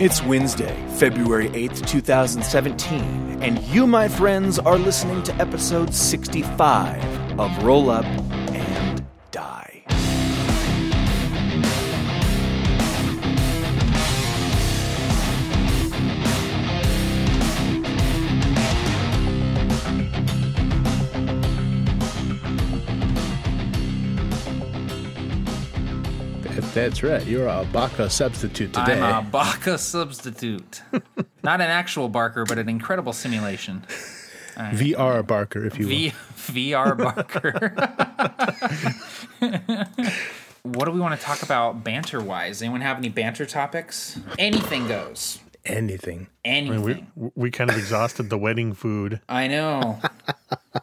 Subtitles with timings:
[0.00, 7.64] It's Wednesday, February 8th, 2017, and you, my friends, are listening to episode 65 of
[7.64, 8.04] Roll Up
[26.78, 27.26] That's right.
[27.26, 29.00] You're a Barker substitute today.
[29.00, 30.80] I'm a Barker substitute.
[31.42, 33.84] Not an actual Barker, but an incredible simulation.
[34.56, 36.12] VR Barker, if you will.
[36.36, 37.74] VR Barker.
[40.62, 42.62] what do we want to talk about banter wise?
[42.62, 44.20] Anyone have any banter topics?
[44.38, 45.40] Anything goes.
[45.64, 46.28] Anything.
[46.44, 47.08] Anything.
[47.16, 49.20] We we kind of exhausted the wedding food.
[49.28, 49.98] I know.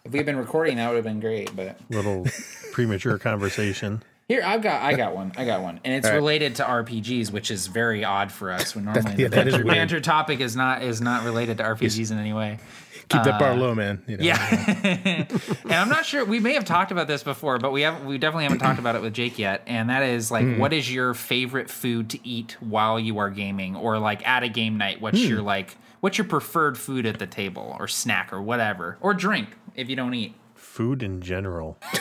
[0.04, 1.56] if we had been recording, that would have been great.
[1.56, 2.28] But Little
[2.74, 4.04] premature conversation.
[4.28, 6.16] Here, I've got, I got one, I got one, and it's right.
[6.16, 8.76] related to RPGs, which is very odd for us.
[8.76, 12.18] When normally yeah, the banter, banter topic is not is not related to RPGs in
[12.18, 12.60] any way.
[13.08, 14.02] Keep that bar low, man.
[14.08, 14.24] You know.
[14.24, 15.26] Uh, Yeah,
[15.64, 16.26] and I'm not sure.
[16.26, 18.96] We may have talked about this before, but we haven't we definitely haven't talked about
[18.96, 19.62] it with Jake yet.
[19.68, 23.76] And that is like, what is your favorite food to eat while you are gaming,
[23.76, 25.02] or like at a game night?
[25.02, 25.78] What's your like?
[26.00, 29.96] What's your preferred food at the table, or snack, or whatever, or drink if you
[29.96, 30.34] don't eat?
[30.76, 31.78] Food in general.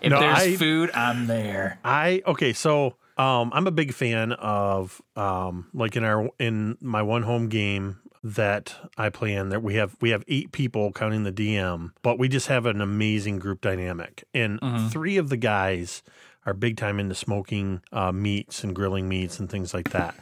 [0.00, 1.78] If No, there's I- food, I'm there.
[1.84, 7.02] I okay, so um I'm a big fan of um like in our in my
[7.02, 11.24] one home game that I play in that we have we have eight people counting
[11.24, 14.22] the DM, but we just have an amazing group dynamic.
[14.32, 14.60] And
[14.92, 16.02] three of the guys
[16.46, 20.14] are big time into smoking uh, meats and grilling meats and things like that.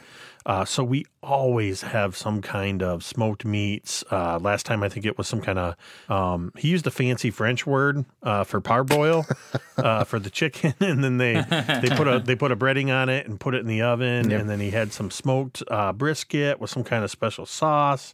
[0.47, 4.03] Uh, so we always have some kind of smoked meats.
[4.09, 5.75] Uh, last time I think it was some kind of
[6.09, 9.25] um, he used a fancy French word uh, for parboil
[9.77, 11.33] uh, for the chicken, and then they
[11.81, 14.29] they put a they put a breading on it and put it in the oven,
[14.29, 14.39] Yep.
[14.41, 18.13] and then he had some smoked uh, brisket with some kind of special sauce,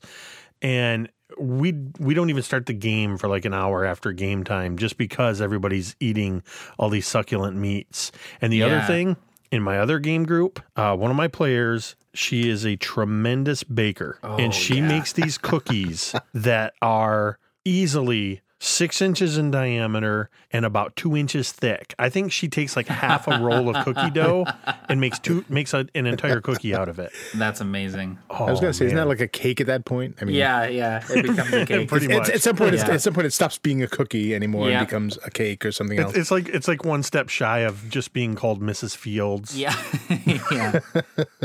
[0.62, 4.78] and we we don't even start the game for like an hour after game time
[4.78, 6.42] just because everybody's eating
[6.80, 8.12] all these succulent meats.
[8.42, 9.18] And the other thing
[9.52, 14.20] in my other game group, uh, one of my players, she is a tremendous baker,
[14.24, 20.96] and oh, she makes these cookies that are easily six inches in diameter and about
[20.96, 21.94] two inches thick.
[22.00, 24.46] I think she takes like half a roll of cookie dough
[24.88, 27.12] and makes two makes a, an entire cookie out of it.
[27.36, 28.20] That's amazing.
[28.30, 30.16] Oh, I was gonna say, isn't that like a cake at that point?
[30.22, 31.04] I mean, Yeah, yeah.
[31.10, 31.90] It becomes a cake.
[31.90, 32.30] Pretty much.
[32.30, 32.90] at some point, Yeah.
[32.90, 34.80] at some point, it stops being a cookie anymore Yeah.
[34.80, 36.12] and becomes a cake or something else.
[36.12, 38.96] It's, it's like it's like one step shy of just being called Mrs.
[38.96, 39.58] Fields.
[39.58, 39.76] Yeah.
[40.52, 40.80] yeah.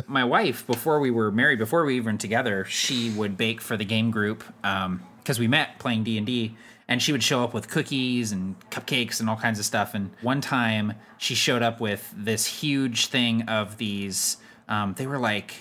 [0.07, 3.85] My wife, before we were married, before we even together, she would bake for the
[3.85, 6.27] game group um, because we met playing D&D and
[7.03, 9.93] she would show up with cookies and cupcakes and all kinds of stuff.
[9.95, 14.39] And one time she showed up with this huge thing of these,
[14.69, 15.55] um, they were like,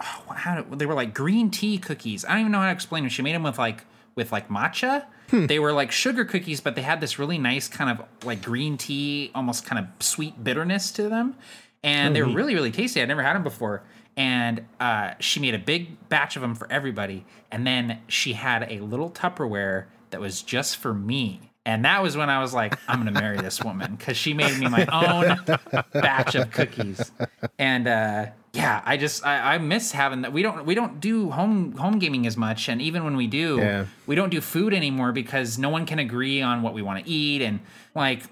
[0.00, 2.24] oh, how they were like green tea cookies.
[2.24, 3.10] I don't even know how to explain them.
[3.10, 3.84] She made them with like,
[4.14, 5.06] with like matcha.
[5.46, 8.76] They were like sugar cookies, but they had this really nice kind of like green
[8.76, 11.34] tea, almost kind of sweet bitterness to them.
[11.82, 13.02] And they were really, really tasty.
[13.02, 13.82] I'd never had them before.
[14.16, 17.26] And uh, she made a big batch of them for everybody.
[17.50, 21.40] And then she had a little Tupperware that was just for me.
[21.66, 24.32] And that was when I was like, I'm going to marry this woman because she
[24.32, 25.40] made me my own
[25.92, 27.10] batch of cookies.
[27.58, 30.32] And uh, yeah, I just I, I miss having that.
[30.32, 33.56] We don't we don't do home home gaming as much, and even when we do,
[33.58, 33.86] Yeah.
[34.06, 37.10] we don't do food anymore because no one can agree on what we want to
[37.10, 37.42] eat.
[37.42, 37.60] And
[37.94, 38.22] like,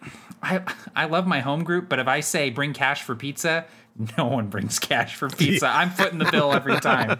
[0.43, 0.63] I
[0.95, 3.67] I love my home group, but if I say bring cash for pizza.
[4.17, 5.67] No one brings cash for pizza.
[5.69, 7.19] I'm footing the bill every time,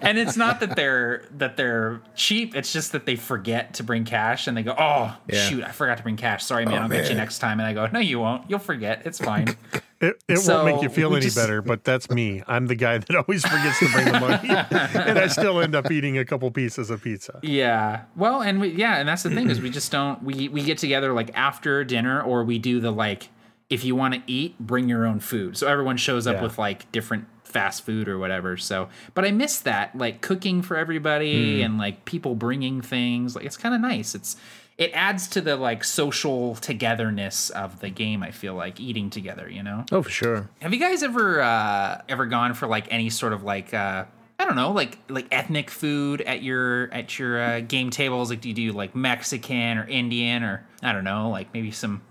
[0.00, 2.56] and it's not that they're that they're cheap.
[2.56, 5.38] It's just that they forget to bring cash, and they go, "Oh Yeah.
[5.46, 6.42] shoot, I forgot to bring cash.
[6.42, 6.76] Sorry, man.
[6.76, 8.48] Oh, I'll get you next time." And I go, "No, you won't.
[8.48, 9.02] You'll forget.
[9.04, 9.54] It's fine."
[10.04, 12.42] It, it So, won't make you feel any just- better, but that's me.
[12.46, 14.48] I'm the guy that always forgets to bring the money,
[15.08, 17.40] and I still end up eating a couple pieces of pizza.
[17.42, 18.02] Yeah.
[18.16, 20.78] Well, and we, yeah, and that's the thing is we just don't we we get
[20.78, 23.28] together like after dinner or we do the like
[23.70, 25.56] if you want to eat, bring your own food.
[25.56, 26.42] So everyone shows up Yeah.
[26.42, 28.56] with like different fast food or whatever.
[28.56, 31.64] So, but I miss that like cooking for everybody mm.
[31.64, 33.34] and like people bringing things.
[33.34, 34.14] Like it's kind of nice.
[34.14, 34.36] It's
[34.76, 38.22] it adds to the like social togetherness of the game.
[38.22, 39.48] I feel like eating together.
[39.48, 39.84] You know.
[39.92, 40.50] oh, for sure.
[40.60, 44.04] Have you guys ever uh ever gone for like any sort of like uh
[44.38, 48.30] I don't know, like like ethnic food at your at your uh, game tables?
[48.30, 52.02] Like, do you do like Mexican or Indian or I don't know, like maybe some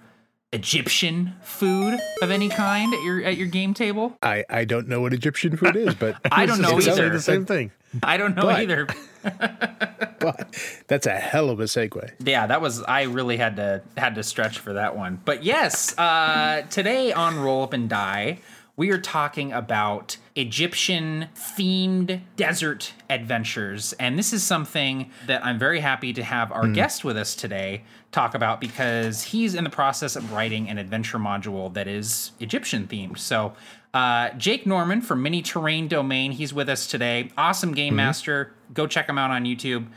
[0.53, 4.17] Egyptian food of any kind at your at your game table?
[4.23, 6.91] I, I don't know what Egyptian food is, but I don't know It sounds Say
[7.05, 7.09] either.
[7.09, 7.71] the same thing.
[8.01, 8.87] I don't know But- either.
[10.19, 10.55] But
[10.87, 12.11] that's a hell of a segue.
[12.19, 15.19] Yeah, that was I really had to had to stretch for that one.
[15.25, 18.39] But yes, uh, today on Roll Up and Die,
[18.77, 23.91] we are talking about Egyptian themed desert adventures.
[23.99, 27.83] And this is something that I'm very happy to have our guest with us today
[28.13, 32.87] talk about because he's in the process of writing an adventure module that is Egyptian
[32.87, 33.17] themed.
[33.17, 33.53] So,
[33.93, 37.29] uh, Jake Norman from Mini Terrain Domain, he's with us today.
[37.37, 38.53] Awesome game master.
[38.73, 39.87] Go check him out on YouTube.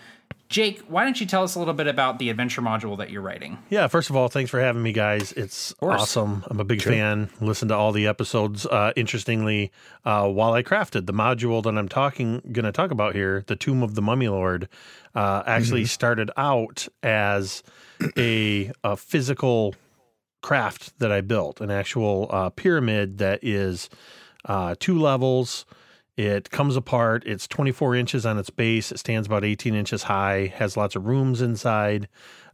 [0.48, 3.22] Jake, why don't you tell us a little bit about the adventure module that you're
[3.22, 3.58] writing?
[3.69, 5.32] Yeah, first of all, thanks for having me, guys.
[5.32, 6.44] It's awesome.
[6.46, 7.31] I'm a big fan.
[7.40, 8.64] Listen to all the episodes.
[8.64, 9.72] Uh, interestingly,
[10.04, 13.56] uh, while I crafted the module that I'm talking, going to talk about here, the
[13.56, 14.69] Tomb of the Mummy Lord,
[15.16, 17.64] uh, actually started out as
[18.16, 19.75] a, a physical
[20.43, 23.90] craft that I built, an actual uh, pyramid that is
[24.44, 25.66] uh, two levels.
[26.16, 27.24] It comes apart.
[27.26, 28.90] It's 24 inches on its base.
[28.90, 32.08] It stands about 18 inches high, has lots of rooms inside,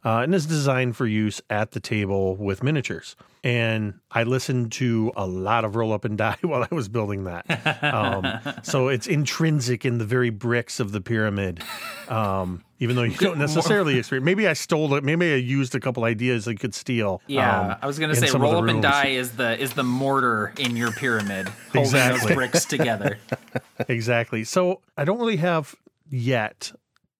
[0.05, 3.17] uh, and is designed for use at the table with miniatures.
[3.45, 7.25] And I listened to a lot of roll up and die while I was building
[7.25, 7.83] that.
[7.83, 8.27] Um,
[8.63, 11.63] so it's intrinsic in the very bricks of the pyramid.
[12.09, 15.05] Um, even though you don't necessarily experience, maybe I stole it.
[15.05, 17.23] Maybe I used a couple ideas I could steal.
[17.29, 20.53] Yeah, um, I was gonna say roll up and die is the is the mortar
[20.59, 22.29] in your pyramid holding Exactly.
[22.29, 23.19] those bricks together.
[23.89, 24.43] Exactly.
[24.43, 25.77] So I don't really have
[26.11, 26.73] yet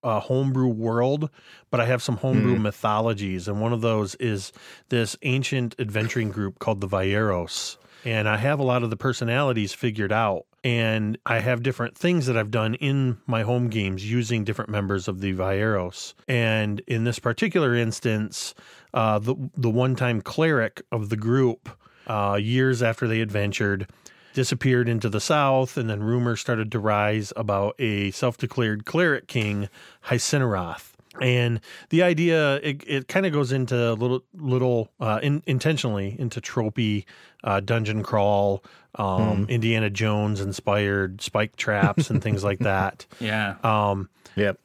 [0.03, 1.29] a homebrew world,
[1.71, 4.51] but I have some homebrew mythologies, and one of those is
[4.89, 7.77] this ancient adventuring group called the Vieros.
[8.05, 12.25] And I have a lot of the personalities figured out, and I have different things
[12.25, 16.13] that I've done in my home games using different members of the Vieros.
[16.27, 18.53] And in this particular instance,
[18.93, 21.69] uh, the the one time cleric of the group,
[22.07, 23.87] uh, years after they adventured,
[24.33, 29.27] disappeared into the south, and then rumors started to rise about a self declared cleric
[29.27, 29.69] king,
[30.07, 30.91] Hycinerath.
[31.21, 31.59] And
[31.89, 36.41] the idea, it, it kind of goes into a little, little uh, in, intentionally into
[36.41, 37.05] tropey
[37.43, 38.63] uh, dungeon crawl,
[38.95, 43.05] um, Indiana Jones inspired spike traps and things like that.
[43.19, 43.55] Yeah.
[43.63, 44.59] Um, Yep.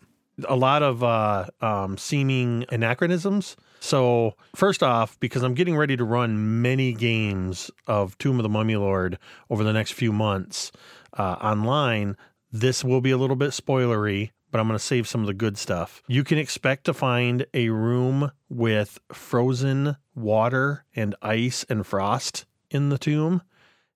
[0.48, 3.54] a lot of uh, um, seeming anachronisms.
[3.80, 8.48] So, first off, because I'm getting ready to run many games of Tomb of the
[8.48, 9.18] Mummy Lord
[9.50, 10.72] over the next few months
[11.16, 12.16] uh, online,
[12.52, 15.34] this will be a little bit spoilery, but I'm going to save some of the
[15.34, 16.02] good stuff.
[16.08, 22.88] You can expect to find a room with frozen water and ice and frost in
[22.88, 23.42] the tomb,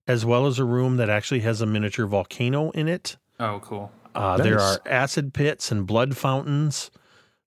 [0.07, 3.17] as well as a room that actually has a miniature volcano in it.
[3.41, 3.91] Oh, cool.
[4.15, 6.91] Uh, There are acid pits and blood fountains.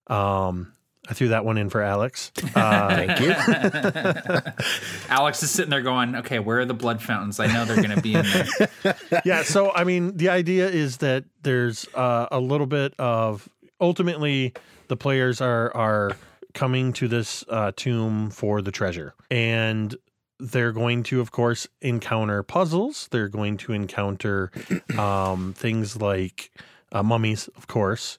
[0.07, 0.73] Um,
[1.07, 2.31] I threw that one in for Alex.
[2.55, 3.31] Uh, Thank you.
[5.09, 7.39] Alex is sitting there going, "Okay, where are the blood fountains?
[7.39, 10.97] I know they're going to be in there." yeah, so I mean, the idea is
[10.97, 13.47] that there's uh, a little bit of
[13.79, 14.53] ultimately
[14.87, 16.11] the players are are
[16.53, 19.95] coming to this uh, tomb for the treasure, and
[20.39, 23.07] they're going to, of course, encounter puzzles.
[23.11, 24.51] They're going to encounter
[24.97, 26.51] um, things like
[26.91, 28.17] uh, mummies, of course.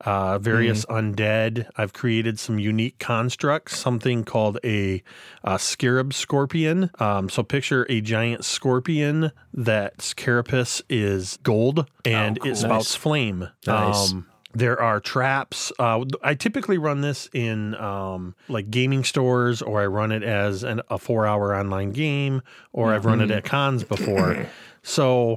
[0.00, 1.68] Uh, various undead.
[1.76, 5.02] I've created some unique constructs, something called a,
[5.42, 6.90] uh scarab scorpion.
[7.00, 12.52] Um, so picture a giant scorpion that's carapace is gold and cool.
[12.52, 13.48] it spouts flame.
[13.66, 14.12] Nice.
[14.12, 15.72] Um, there are traps.
[15.78, 20.62] Uh, I typically run this in um, like gaming stores, or I run it as
[20.62, 24.46] an, a four-hour online game, or I've run it at cons before.
[24.82, 25.36] So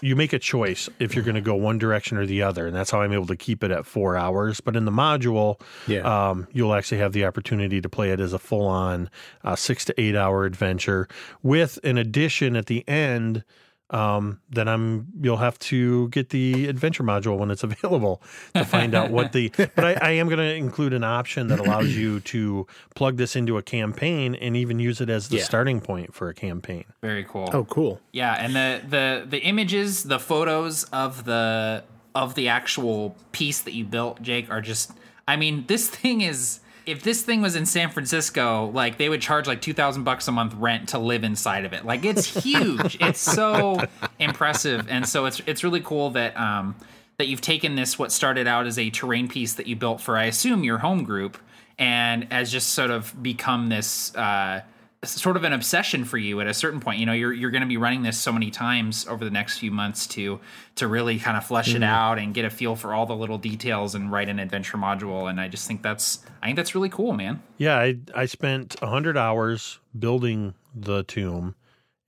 [0.00, 2.76] you make a choice if you're going to go one direction or the other, and
[2.76, 4.60] that's how I'm able to keep it at four hours.
[4.60, 6.00] But in the module, Yeah.
[6.30, 9.10] um, you'll actually have the opportunity to play it as a full-on
[9.44, 11.08] uh, six to eight-hour adventure
[11.42, 13.42] with an addition at the end
[13.90, 18.22] um, then I'm you'll have to get the adventure module when it's available
[18.54, 19.50] to find out what the.
[19.56, 23.34] But I, I am going to include an option that allows you to plug this
[23.36, 25.44] into a campaign and even use it as the Yeah.
[25.44, 26.84] starting point for a campaign.
[27.00, 27.48] Very cool.
[27.52, 28.00] oh, cool.
[28.12, 33.72] Yeah, and the the the images, the photos of the of the actual piece that
[33.74, 34.92] you built, Jake, are just.
[35.26, 36.60] I mean, this thing is.
[36.88, 40.26] If this thing was in San Francisco, like they would charge like two thousand bucks
[40.28, 41.84] a month rent to live inside of it.
[41.84, 42.96] Like it's huge.
[43.00, 43.78] it's so
[44.18, 46.74] impressive, and so it's it's really cool that um
[47.18, 50.16] that you've taken this what started out as a terrain piece that you built for
[50.16, 51.36] I assume your home group,
[51.78, 54.14] and has just sort of become this.
[54.16, 54.62] uh
[55.04, 56.98] sort of an obsession for you at a certain point.
[56.98, 59.58] You know, you're you're going to be running this so many times over the next
[59.58, 60.40] few months to
[60.74, 61.84] to really kind of flesh it mm-hmm.
[61.84, 65.30] out and get a feel for all the little details and write an adventure module.
[65.30, 67.42] And I just think that's I think that's really cool, man.
[67.58, 71.54] Yeah, I I spent hundred hours building the tomb,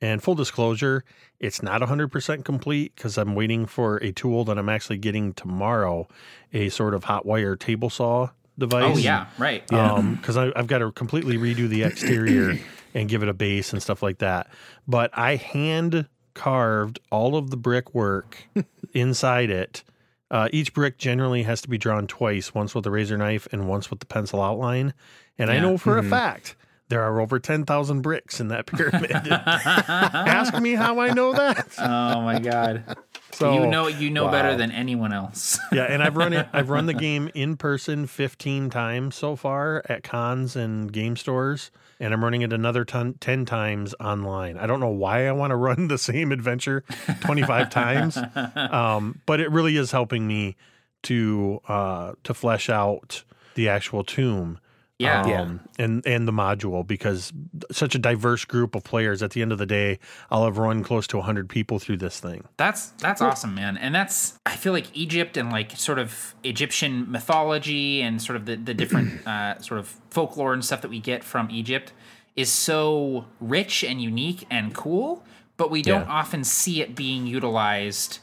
[0.01, 1.05] and full disclosure,
[1.39, 5.33] it's not hundred percent complete because I'm waiting for a tool that I'm actually getting
[5.35, 6.09] tomorrow,
[6.53, 8.97] a sort of hot wire table saw oh, device.
[8.97, 9.73] Oh yeah, right.
[9.73, 12.59] Um, because I I've got to completely redo the exterior
[12.95, 14.49] and give it a base and stuff like that.
[14.87, 18.45] But I hand carved all of the brickwork
[18.95, 19.83] inside it.
[20.31, 23.69] Uh, each brick generally has to be drawn twice, once with a razor knife and
[23.69, 24.95] once with the pencil outline.
[25.39, 26.55] And I know for a fact
[26.91, 29.11] there are over 10,000 bricks in that pyramid.
[29.31, 31.69] Ask me how I know that.
[31.79, 32.97] Oh my god.
[33.33, 35.59] So, you know you know better than anyone else.
[35.73, 36.49] yeah, and I've run it.
[36.53, 41.71] I've run the game in person 15 times so far at cons and game stores,
[42.01, 44.57] and I'm running it another ton, 10 times online.
[44.57, 46.83] I don't know why I want to run the same adventure
[47.21, 48.19] 25 times,
[48.57, 50.57] um, but it really is helping me
[51.03, 53.23] to uh, to flesh out
[53.55, 54.59] the actual tomb.
[55.01, 55.41] Yeah.
[55.43, 57.33] Um, and and the module because
[57.71, 59.23] such a diverse group of players.
[59.23, 59.99] At the end of the day,
[60.31, 62.45] I'll have run close to 100 people through this thing.
[62.59, 63.77] That's that's awesome, man.
[63.79, 68.45] And that's I feel like Egypt and like sort of Egyptian mythology and sort of
[68.47, 71.93] the, the different uh, sort of folklore and stuff that we get from Egypt
[72.37, 75.25] is so rich and unique and cool,
[75.57, 76.13] but we don't Yeah.
[76.13, 78.19] often see it being utilized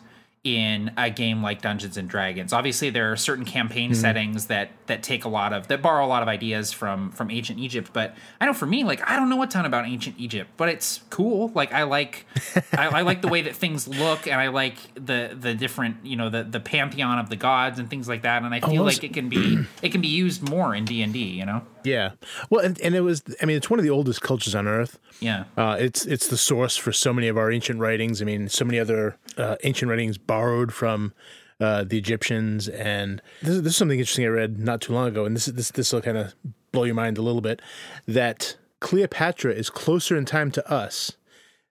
[0.48, 2.54] in a game like Dungeons and Dragons.
[2.54, 4.00] Obviously, there are certain campaign mm-hmm.
[4.00, 7.30] settings that that take a lot of that borrow a lot of ideas from from
[7.30, 7.90] ancient Egypt.
[7.92, 10.70] But I know for me, like I don't know a ton about ancient Egypt, but
[10.70, 11.52] it's cool.
[11.54, 12.26] Like I like
[12.72, 16.16] I, I like the way that things look, and I like the the different you
[16.16, 18.44] know the the pantheon of the gods and things like that.
[18.44, 20.86] And I oh, feel well, like it can be it can be used more in
[20.86, 21.20] D and D.
[21.20, 21.62] You know?
[21.88, 22.12] Yeah.
[22.50, 23.24] Well, and, and it was.
[23.42, 25.00] I mean, it's one of the oldest cultures on Earth.
[25.20, 25.46] Yeah.
[25.56, 28.22] Uh, it's it's the source for so many of our ancient writings.
[28.22, 31.14] I mean, so many other uh, ancient writings borrowed from
[31.60, 32.68] uh, the Egyptians.
[32.68, 35.46] And this is, this is something interesting I read not too long ago, and this
[35.46, 36.36] this this will kind of
[36.72, 37.62] blow your mind a little bit.
[38.08, 41.14] That Cleopatra is closer in time to us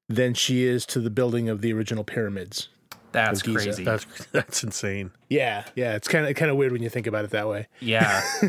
[0.08, 2.68] than she is to the building of the original pyramids.
[3.16, 3.58] That's Giza.
[3.58, 3.85] crazy.
[3.85, 5.11] That's that's insane.
[5.28, 7.66] Yeah, yeah, it's kind of kind of weird when you think about it that way.
[7.80, 8.23] yeah.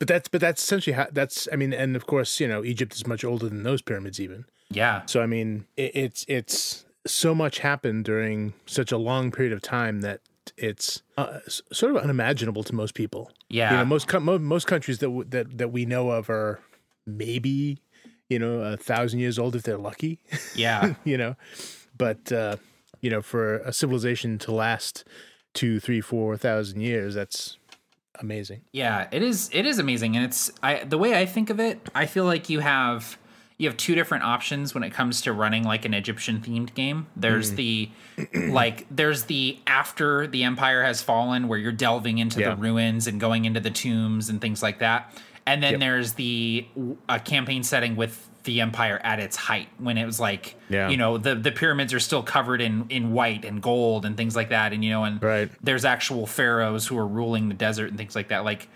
[0.00, 1.46] But that's but that's essentially how that's.
[1.52, 4.44] I mean, and of course, you know, Egypt is much older than those pyramids even.
[4.68, 5.02] Yeah.
[5.06, 9.62] So I mean, it, it's it's so much happened during such a long period of
[9.62, 10.20] time that
[10.56, 13.30] it's uh, sort of unimaginable to most people.
[13.48, 13.70] Yeah.
[13.70, 16.58] You know, most co- mo- most countries that w- that that we know of are
[17.06, 17.78] maybe
[18.28, 20.18] you know a thousand years old if they're lucky.
[20.56, 20.94] Yeah.
[21.04, 21.36] you know,
[21.96, 22.56] but uh,
[23.00, 25.04] you know, for a civilization to last
[25.54, 27.58] two, three, four thousand years, that's
[28.20, 28.62] amazing.
[28.72, 29.50] Yeah, it is.
[29.52, 31.80] It is amazing, and it's I the way I think of it.
[31.94, 33.18] I feel like you have
[33.60, 37.08] you have two different options when it comes to running like an Egyptian themed game.
[37.14, 37.56] There's mm.
[37.56, 37.90] the
[38.50, 42.54] like there's the after the empire has fallen, where you're delving into Yeah.
[42.54, 45.14] the ruins and going into the tombs and things like that.
[45.46, 46.66] And then there's the
[47.08, 50.88] a campaign setting with the empire at its height when it was like Yeah.
[50.88, 54.34] you know the the pyramids are still covered in in white and gold and things
[54.36, 55.50] like that and you know and Right.
[55.62, 58.68] there's actual pharaohs who are ruling the desert and things like that like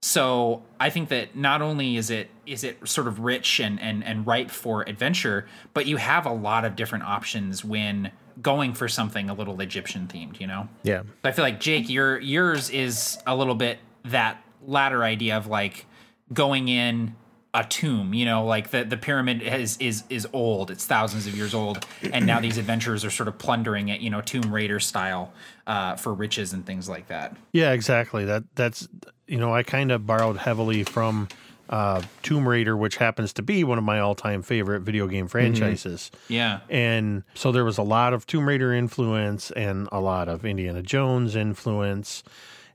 [0.00, 4.02] so i think that not only is it is it sort of rich and and
[4.04, 8.10] and ripe for adventure but you have a lot of different options when
[8.40, 11.02] going for something a little egyptian themed you know Yeah.
[11.22, 15.86] i feel like jake your yours is a little bit that latter idea of like
[16.32, 17.14] going in
[17.54, 21.36] a tomb you know like the the pyramid is is is old it's thousands of
[21.36, 24.80] years old and now these adventurers are sort of plundering it you know tomb raider
[24.80, 25.32] style
[25.66, 28.24] uh, for riches and things like that Yeah, exactly.
[28.24, 28.88] That that's
[29.26, 31.28] you know I kind of borrowed heavily from
[31.70, 36.10] uh, Tomb Raider, which happens to be one of my all-time favorite video game franchises.
[36.28, 40.44] yeah And so there was a lot of Tomb Raider influence and a lot of
[40.44, 42.22] Indiana Jones influence.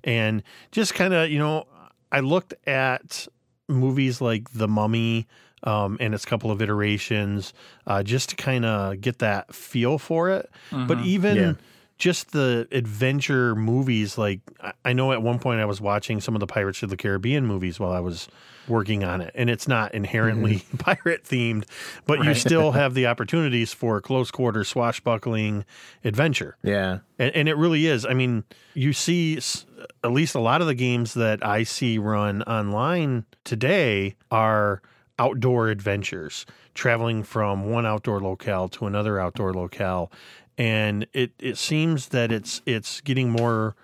[0.04, 0.42] And
[0.72, 1.66] just kind of, you know,
[2.12, 3.28] I looked at
[3.68, 5.28] movies like The Mummy
[5.64, 7.54] um, and its couple of iterations
[7.88, 10.50] uh, just to kind of get that feel for it.
[10.72, 11.54] But even Yeah.
[11.98, 16.36] just the adventure movies, like I- I know at one point I was watching some
[16.36, 18.28] of the Pirates of the Caribbean movies while I was
[18.68, 19.32] working on it.
[19.34, 21.64] And it's not inherently pirate themed,
[22.06, 25.66] but you still have the opportunities for close quarter swashbuckling
[26.04, 26.58] adventure.
[26.64, 27.00] Yeah.
[27.18, 28.06] And, and it really is.
[28.06, 28.44] I mean,
[28.76, 29.66] you see s-
[30.04, 34.82] at least a lot of the games that I see run online today are
[35.20, 40.12] outdoor adventures, traveling from one outdoor locale to another outdoor locale.
[40.58, 43.76] And it, it seems that it's it's getting more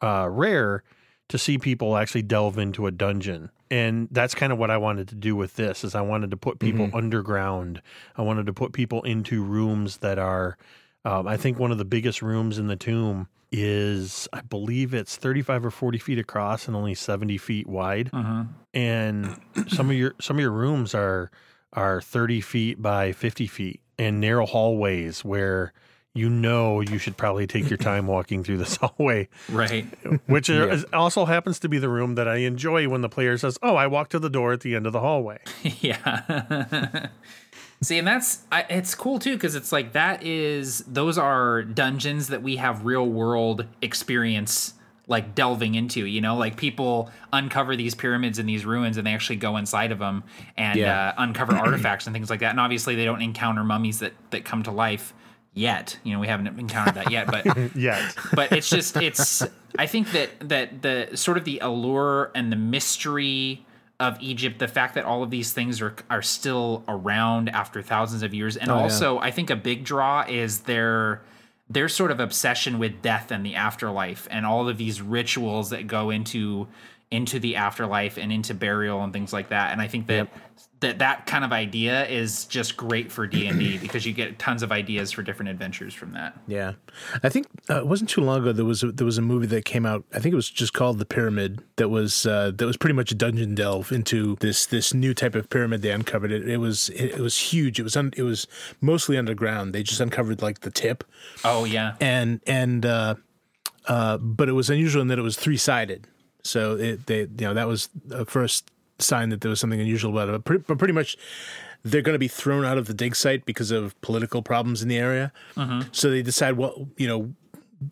[0.00, 0.82] uh, rare
[1.28, 3.50] to see people actually delve into a dungeon.
[3.70, 6.36] And that's kind of what I wanted to do with this is I wanted to
[6.36, 7.80] put people underground.
[8.16, 10.58] I wanted to put people into rooms that are
[11.04, 15.16] um, I think one of the biggest rooms in the tomb is, I believe it's
[15.16, 18.10] 35 or 40 feet across and only 70 feet wide.
[18.12, 18.42] Mm-hmm.
[18.74, 21.30] And some of your some of your rooms are
[21.74, 25.72] are 30 feet by 50 feet and narrow hallways where
[26.14, 29.86] you know you should probably take your time walking through this hallway, right.
[30.26, 33.58] Which is, also happens to be the room that I enjoy when the player says,
[33.62, 37.08] "Oh, I walked to the door at the end of the hallway." yeah
[37.82, 42.28] See, and that's I, it's cool too because it's like that is those are dungeons
[42.28, 44.74] that we have real world experience
[45.08, 46.06] like delving into.
[46.06, 49.90] You know, like people uncover these pyramids and these ruins, and they actually go inside
[49.92, 50.22] of them
[50.56, 51.08] and Yeah.
[51.08, 52.50] uh, uncover artifacts and things like that.
[52.50, 55.12] And obviously, they don't encounter mummies that that come to life
[55.52, 55.98] yet.
[56.04, 57.44] You know, we haven't encountered that yet, but
[57.76, 58.14] Yet.
[58.34, 59.42] but it's just it's
[59.78, 63.64] i think that that the sort of the allure and the mystery
[64.06, 68.22] of egypt the fact that all of these things are are still around after thousands
[68.22, 68.56] of years.
[68.56, 68.82] And Oh, yeah.
[68.82, 71.22] also i think a big draw is their
[71.70, 75.86] their sort of obsession with death and the afterlife and all of these rituals that
[75.86, 76.66] go into
[77.10, 79.72] into the afterlife and into burial and things like that.
[79.72, 80.28] And i think that
[80.82, 84.70] that that kind of idea is just great for d&d because you get tons of
[84.70, 86.74] ideas for different adventures from that Yeah,
[87.22, 88.52] I think uh, it wasn't too long ago.
[88.52, 90.04] There was a, there was a movie that came out.
[90.12, 91.62] I think it was just called The Pyramid.
[91.76, 95.34] That was uh, that was pretty much a dungeon delve into this this new type
[95.34, 96.30] of pyramid they uncovered.
[96.32, 97.80] It, it was it, it was huge.
[97.80, 98.46] It was un, it was
[98.80, 99.72] mostly underground.
[99.72, 101.04] They just uncovered like the tip,
[101.44, 103.14] oh yeah and and uh,
[103.86, 106.06] uh, but it was unusual in that it was three sided.
[106.42, 110.10] So it they you know that was the first sign that there was something unusual
[110.12, 110.32] about it.
[110.32, 111.16] But pretty, but pretty much
[111.82, 114.88] they're going to be thrown out of the dig site because of political problems in
[114.88, 115.32] the area.
[115.56, 115.82] Uh-huh.
[115.92, 117.34] So they decide, well, you know,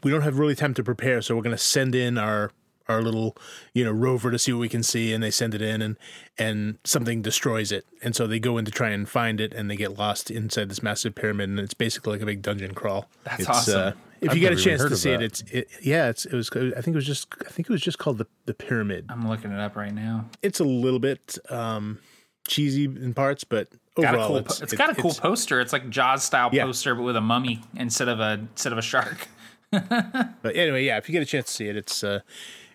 [0.05, 2.53] we don't have really time to prepare, so we're going to send in our
[2.89, 3.37] our little
[3.73, 5.97] you know rover to see what we can see, and they send it in, and
[6.39, 9.71] and something destroys it, and so they go in to try and find it, and
[9.71, 13.09] they get lost inside this massive pyramid, and it's basically like a big dungeon crawl.
[13.25, 14.01] That's It's, uh, awesome.
[14.21, 16.35] If I've you get a chance to of see it, it's it, yeah, it's it
[16.35, 19.07] was I think it was just I think it was just called the the pyramid.
[19.09, 20.27] I'm looking it up right now.
[20.43, 21.99] It's a little bit um
[22.49, 24.37] cheesy in parts, but Got a overall cool.
[24.39, 25.61] it's, po- it's it- got a cool it's- poster.
[25.61, 26.65] It's like Jaws style Yeah.
[26.65, 29.29] poster, but with a mummy instead of a instead of a shark.
[29.73, 32.21] But anyway, yeah, if you get a chance to see it, it's uh,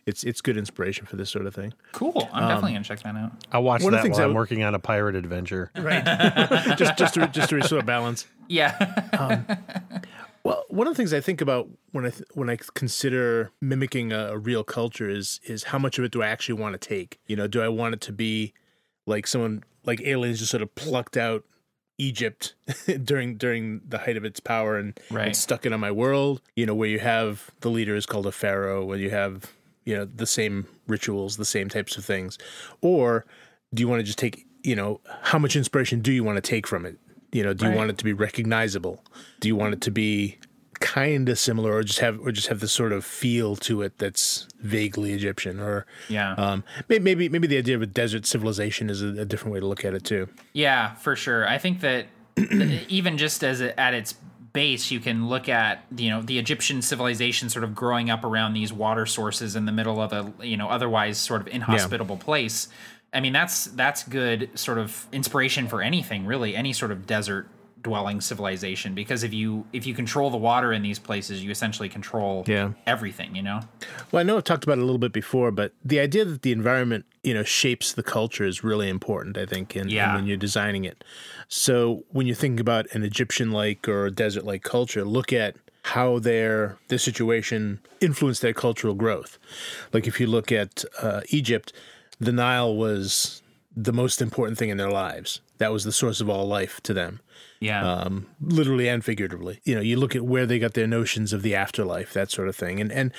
[0.06, 1.74] it's it's good inspiration for this sort of thing.
[1.92, 2.30] Cool.
[2.32, 3.32] I'm definitely gonna check that out.
[3.52, 5.16] I'll watch One of the that things while I I'm would- working on a pirate
[5.16, 5.72] adventure.
[5.76, 6.06] Right.
[6.78, 8.28] just just to just to restore balance.
[8.48, 8.78] Yeah.
[10.46, 14.12] Well, one of the things I think about when I th- when I consider mimicking
[14.12, 16.88] a, a real culture is is how much of it do I actually want to
[16.88, 17.20] take?
[17.26, 18.54] You know, do I want it to be
[19.08, 21.44] like someone like aliens just sort of plucked out
[21.98, 22.54] Egypt
[23.04, 25.26] during during the height of its power and, Right.
[25.28, 26.44] and stuck it on my world?
[26.56, 29.52] You know, where you have the leader is called a pharaoh, where you have
[29.84, 32.38] you know the same rituals, the same types of things,
[32.82, 33.26] or
[33.74, 36.42] do you want to just take you know how much inspiration do you want to
[36.42, 37.00] take from it?
[37.36, 39.04] You know, do you want it to be recognizable?
[39.42, 40.38] Do you want it to be
[40.80, 43.98] kind of similar, or just have or just have this sort of feel to it
[43.98, 45.60] that's vaguely Egyptian?
[45.60, 46.32] Or Yeah.
[46.36, 49.60] um, may- maybe maybe the idea of a desert civilization is a, a different way
[49.60, 50.30] to look at it too.
[50.54, 51.46] Yeah, for sure.
[51.46, 52.06] I think that
[52.88, 54.14] even just as it, at its
[54.54, 58.54] base, you can look at you know the Egyptian civilization sort of growing up around
[58.54, 62.70] these water sources in the middle of a you know otherwise sort of inhospitable place.
[63.16, 67.48] I mean that's that's good sort of inspiration for anything really, any sort of desert
[67.82, 71.88] dwelling civilization because if you if you control the water in these places you essentially
[71.88, 72.72] control Yeah.
[72.88, 73.60] everything you know
[74.12, 76.42] Well, I know I've talked about it a little bit before, but the idea that
[76.42, 80.26] the environment, you know, shapes the culture is really important, I think, in, in when
[80.26, 81.04] you're designing it.
[81.48, 86.98] So when you're thinking about an Egyptian-like or desert-like culture, look at how their their
[86.98, 89.38] situation influenced their cultural growth.
[89.94, 91.72] Like if you look at uh, Egypt,
[92.20, 93.42] the Nile was
[93.76, 95.42] the most important thing in their lives.
[95.58, 97.20] That was the source of all life to them
[97.60, 99.60] yeah um, literally and figuratively.
[99.64, 102.48] You know, you look at where they got their notions of the afterlife, that sort
[102.48, 103.12] of thing, and and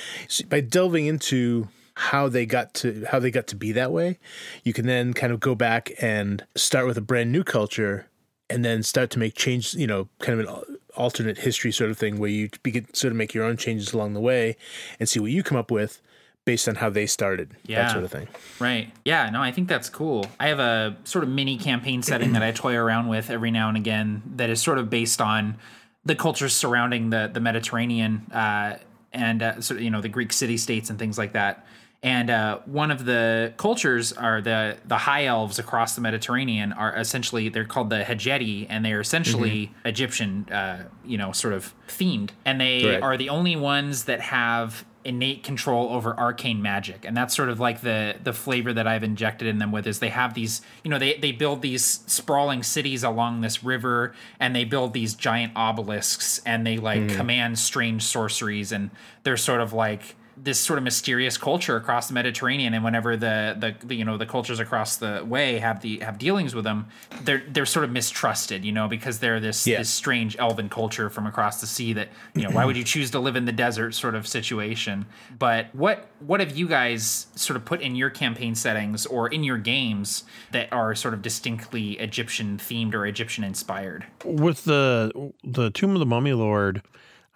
[0.49, 4.19] by delving into how they got to how they got to be that way,
[4.63, 8.07] you can then kind of go back and start with a brand new culture,
[8.51, 9.75] and then start to make change.
[9.75, 13.17] You know, kind of an alternate history sort of thing where you begin sort of
[13.17, 14.57] make your own changes along the way,
[15.01, 16.01] and see what you come up with
[16.47, 17.51] based on how they started.
[17.67, 17.83] Yeah.
[17.83, 18.29] that sort of thing.
[18.59, 18.91] Right.
[19.05, 20.25] Yeah, no, I think that's cool.
[20.41, 23.69] I have a sort of mini campaign setting that I toy around with every now
[23.69, 25.59] and again that is sort of based on
[26.07, 28.79] the cultures surrounding the the Mediterranean uh,
[29.13, 31.67] and uh, sort of, you know the Greek city states and things like that.
[32.03, 36.95] And uh, one of the cultures are the the high elves across the Mediterranean are
[36.97, 42.31] essentially they're called the Hejeti and they're essentially Egyptian, uh, you know, sort of themed,
[42.45, 43.03] and they Right.
[43.03, 47.05] are the only ones that have innate control over arcane magic.
[47.05, 50.01] And that's sort of like the the flavor that i've injected in them with is
[50.01, 54.55] they have these you know they they build these sprawling cities along this river and
[54.55, 58.91] they build these giant obelisks and they like command strange sorceries and
[59.23, 63.57] they're sort of like this sort of mysterious culture across the Mediterranean, and whenever the,
[63.59, 66.87] the, the you know the cultures across the way have the have dealings with them,
[67.23, 69.79] they're they're sort of mistrusted, you know, because they're this Yeah.
[69.79, 73.11] this strange elven culture from across the sea that you know why would you choose
[73.13, 75.07] to live in the desert sort of situation.
[75.39, 79.43] But what what have you guys sort of put in your campaign settings or in
[79.45, 84.07] your games that are sort of distinctly Egyptian themed or Egyptian inspired?
[84.25, 86.83] with the the Tomb of the Mummy Lord,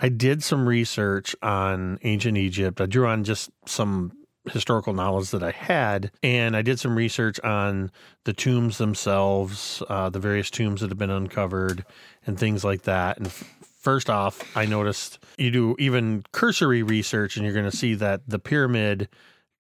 [0.01, 2.81] I did some research on ancient Egypt.
[2.81, 4.13] I drew on just some
[4.51, 7.91] historical knowledge that I had, and I did some research on
[8.25, 11.85] the tombs themselves, uh, the various tombs that have been uncovered,
[12.27, 13.19] and things like that.
[13.19, 13.45] And f-
[13.81, 18.23] first off, I noticed you do even cursory research, and you're going to see that
[18.27, 19.09] the pyramid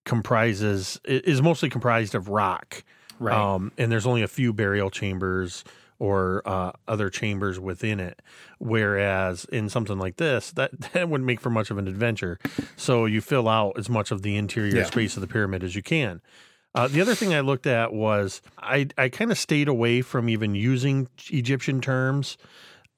[0.06, 2.82] comprises is mostly comprised of rock.
[3.18, 3.36] Right.
[3.36, 5.62] Um, and there's only a few burial chambers
[6.00, 8.20] or uh, other chambers within it.
[8.58, 12.38] Whereas in something like this, that, that wouldn't make for much of an adventure.
[12.76, 14.84] So you fill out as much of the interior Yeah.
[14.84, 16.20] space of the pyramid as you can.
[16.74, 20.28] Uh, the other thing I looked at was I, I kind of stayed away from
[20.28, 22.36] even using Egyptian terms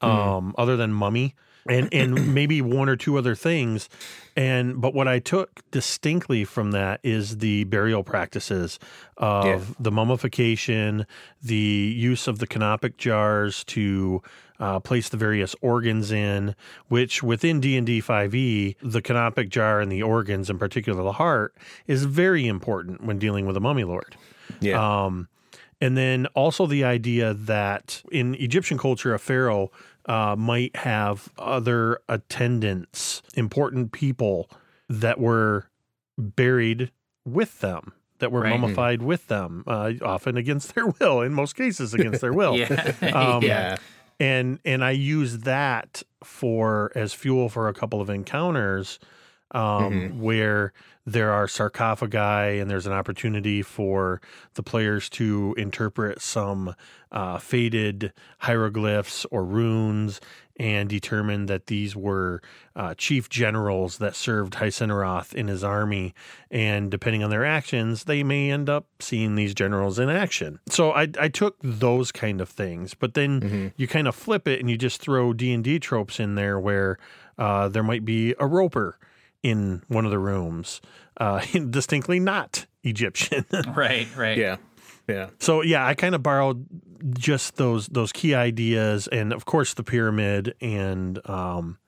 [0.03, 1.35] um, other than mummy
[1.69, 3.89] and and maybe one or two other things
[4.37, 8.79] and but what i took distinctly from that is the burial practices
[9.17, 9.61] of Yeah.
[9.79, 11.07] the mummification
[11.43, 14.23] the use of the canopic jars to
[14.61, 16.55] uh, place the various organs in
[16.89, 21.55] which within d&d 5e E, the canopic jar and the organs in particular the heart
[21.87, 24.17] is very important when dealing with a mummy lord
[24.61, 25.05] Yeah.
[25.05, 25.29] um,
[25.81, 29.73] and then also the idea that in Egyptian culture, a pharaoh
[30.07, 34.49] uh, might have other attendants, important people
[34.89, 35.69] that were
[36.19, 36.91] buried
[37.25, 38.51] with them, that were Right.
[38.59, 42.57] mummified with them, uh, often against their will, in most cases against their will.
[42.59, 43.11] Yeah.
[43.15, 43.77] Um, yeah.
[44.21, 48.99] and and I use that for as fuel for a couple of encounters
[49.53, 50.73] um, where
[51.05, 54.21] there are sarcophagi and there's an opportunity for
[54.55, 56.75] the players to interpret some
[57.11, 60.21] uh, faded hieroglyphs or runes
[60.57, 62.41] and determine that these were
[62.77, 66.15] uh, chief generals that served Hyceneroth in his army.
[66.51, 70.61] And depending on their actions, they may end up seeing these generals in action.
[70.69, 73.41] So I, I took those kind of things, but then
[73.77, 76.61] you kind of flip it and you just throw D and D tropes in there
[76.61, 76.99] where
[77.39, 78.99] uh, there might be a roper
[79.43, 80.81] in one of the rooms,
[81.19, 83.45] uh, distinctly not Egyptian.
[83.75, 84.37] right, right.
[84.37, 84.57] Yeah.
[85.09, 85.31] Yeah.
[85.39, 86.67] So yeah, I kind of borrowed
[87.11, 91.79] just those those key ideas, and of course the pyramid and um,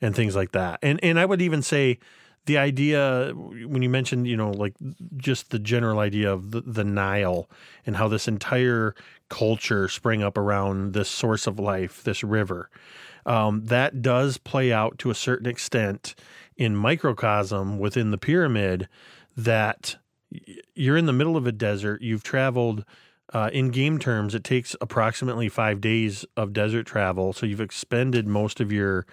[0.00, 0.78] and things like that.
[0.82, 1.98] And and I would even say
[2.46, 4.74] the idea when you mentioned you know like
[5.16, 7.50] just the general idea of the, the Nile
[7.84, 8.94] and how this entire
[9.28, 12.70] culture sprang up around this source of life, this river.
[13.26, 16.14] Um, that does play out to a certain extent
[16.56, 18.88] in microcosm within the pyramid
[19.36, 19.96] that
[20.74, 22.02] you're in the middle of a desert.
[22.02, 22.84] You've traveled
[23.32, 27.32] uh, in game terms, it takes approximately five days of desert travel.
[27.32, 29.04] So you've expended most of your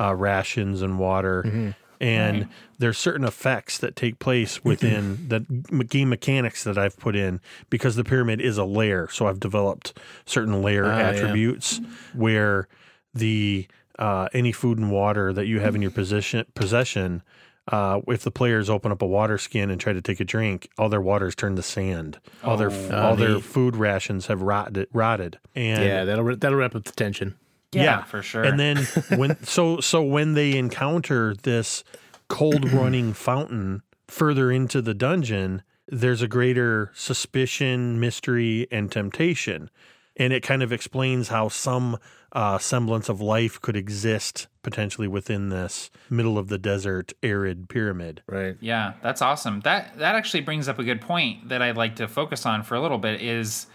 [0.00, 1.74] uh, rations and water.
[2.00, 5.40] And there's certain effects that take place within the
[5.84, 9.08] game mechanics that I've put in because the pyramid is a lair.
[9.08, 11.08] So I've developed certain lair Ah, yeah.
[11.10, 11.80] attributes
[12.12, 12.66] where
[13.14, 13.68] the
[14.02, 17.22] uh, any food and water that you have in your position possession
[17.68, 20.68] uh, if the players open up a water skin and try to take a drink,
[20.76, 22.18] all their water's turned to sand.
[22.42, 23.44] All their all their neat.
[23.44, 24.88] food rations have rotted.
[24.92, 25.38] Rotted.
[25.54, 26.04] And Yeah.
[26.04, 27.36] That'll that'll wrap up the tension.
[27.70, 28.42] Yeah, for sure.
[28.42, 28.76] And then
[29.16, 31.84] when so so when they encounter this
[32.28, 39.70] cold running fountain further into the dungeon, there's a greater suspicion, mystery, and temptation.
[40.16, 41.98] And it kind of explains how some
[42.32, 48.22] uh, semblance of life could exist potentially within this middle of the desert arid pyramid.
[48.26, 48.56] Right.
[48.60, 49.60] Yeah, that's awesome.
[49.60, 52.74] That that actually brings up a good point that I'd like to focus on for
[52.74, 53.66] a little bit is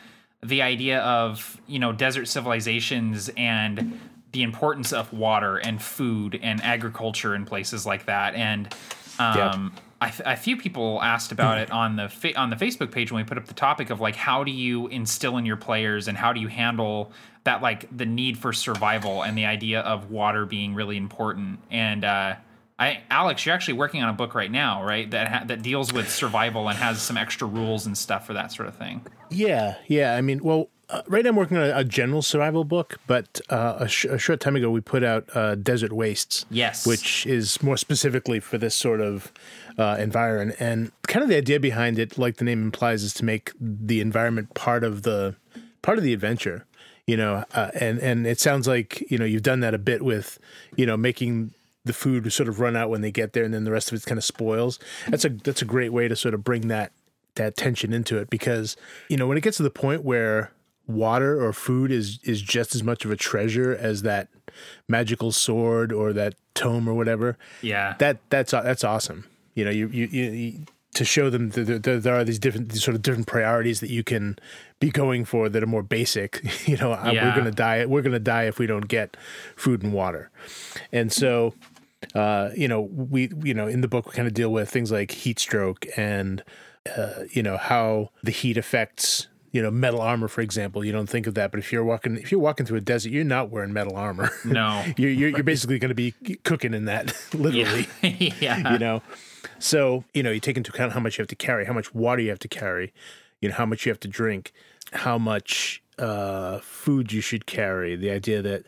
[0.44, 4.00] the idea of, you know, desert civilizations and
[4.32, 8.36] the importance of water and food and agriculture in places like that.
[8.36, 8.74] And
[9.20, 13.12] um I, a few people asked about it on the fa- on the Facebook page
[13.12, 16.08] when we put up the topic of like how do you instill in your players
[16.08, 17.12] and how do you handle
[17.46, 22.06] that like the need for survival and the idea of water being really important and
[22.06, 22.36] uh
[22.80, 25.10] I, Alex, you're actually working on a book right now, right?
[25.10, 28.52] That ha- that deals with survival and has some extra rules and stuff for that
[28.52, 29.04] sort of thing.
[29.32, 30.16] Yeah, yeah.
[30.16, 33.42] I mean, well, uh, right now I'm working on a, a general survival book, but
[33.50, 36.46] uh, a, sh- a short time ago we put out uh, Desert Wastes.
[36.52, 36.86] Yes.
[36.86, 39.34] Which is more specifically for this sort of
[39.78, 40.56] uh, environment.
[40.60, 44.02] And kind of the idea behind it, like the name implies, is to make the
[44.02, 45.36] environment part of the
[45.82, 46.66] part of the adventure.
[47.06, 50.02] You know, uh, and and it sounds like you know you've done that a bit
[50.02, 50.40] with
[50.76, 51.54] you know making
[51.86, 53.98] the food sort of run out when they get there, and then the rest of
[53.98, 54.78] it kind of spoils.
[55.08, 56.92] That's a that's a great way to sort of bring that
[57.36, 58.76] that tension into it because
[59.10, 60.52] you know when it gets to the point where
[60.88, 64.28] water or food is is just as much of a treasure as that
[64.88, 67.38] magical sword or that tome or whatever.
[67.62, 67.96] Yeah.
[68.00, 69.26] That that's that's awesome.
[69.58, 72.94] You know, you you, you to show them that there, are these different these sort
[72.94, 74.38] of different priorities that you can
[74.80, 76.42] be going for that are more basic.
[76.68, 77.24] You know, yeah.
[77.24, 77.86] we're gonna die.
[77.86, 79.18] We're gonna die if we don't get
[79.56, 80.30] food and water,
[80.92, 81.54] and so.
[82.14, 84.92] Uh, you know, we you know in the book we kind of deal with things
[84.92, 86.44] like heat stroke and
[86.96, 91.10] uh, you know how the heat affects you know metal armor for example you don't
[91.10, 93.50] think of that but if you're walking if you're walking through a desert you're not
[93.50, 96.12] wearing metal armor no you're, you're, you're basically going to be
[96.44, 98.36] cooking in that literally yeah.
[98.40, 98.74] yeah.
[98.74, 99.02] you know
[99.60, 101.94] so you know you take into account how much you have to carry how much
[101.94, 102.94] water you have to carry
[103.42, 104.52] you know how much you have to drink
[104.94, 108.66] how much uh, food you should carry the idea that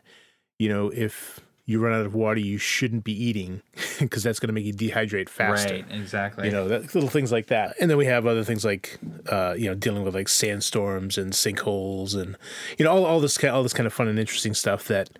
[0.57, 3.61] you know if you run out of water, you shouldn't be eating
[3.99, 5.75] because that's going to make you dehydrate faster.
[5.75, 6.45] Right, exactly.
[6.45, 7.75] You know, that, little things like that.
[7.79, 8.97] And then we have other things like,
[9.27, 12.35] uh, you know, dealing with like sandstorms and sinkholes and,
[12.79, 15.11] you know, all, all this all this kind of fun and interesting stuff that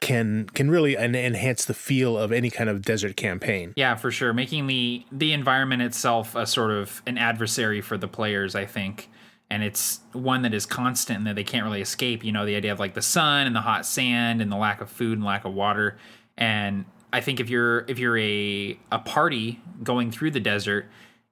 [0.00, 3.74] can can really enhance the feel of any kind of desert campaign.
[3.76, 4.32] Yeah, for sure.
[4.32, 9.10] Making the the environment itself a sort of an adversary for the players, I think
[9.50, 12.24] and it's one that is constant and that they can't really escape.
[12.24, 14.80] You know, the idea of like the sun and the hot sand and the lack
[14.80, 15.98] of food and lack of water.
[16.36, 20.86] And I think if you're if you're a a party going through the desert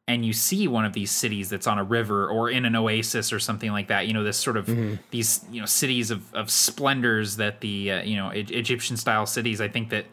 [0.08, 3.30] and you see one of these cities that's on a river or in an oasis
[3.30, 4.94] or something like that, you know, this sort of mm-hmm.
[5.10, 9.26] these you know cities of of splendors that the uh, you know e- Egyptian style
[9.26, 9.60] cities.
[9.60, 10.06] I think that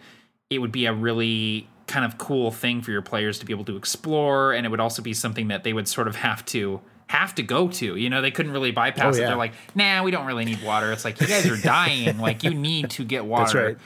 [0.50, 3.66] it would be a really kind of cool thing for your players to be able
[3.66, 6.82] to explore, and it would also be something that they would sort of have to
[7.08, 7.96] have to go to.
[7.96, 9.24] You know, they couldn't really bypass oh, yeah.
[9.24, 9.28] it.
[9.28, 10.92] They're like, nah, we don't really need water.
[10.92, 12.18] It's like you guys are dying.
[12.18, 13.44] like you need to get water.
[13.44, 13.78] That's right.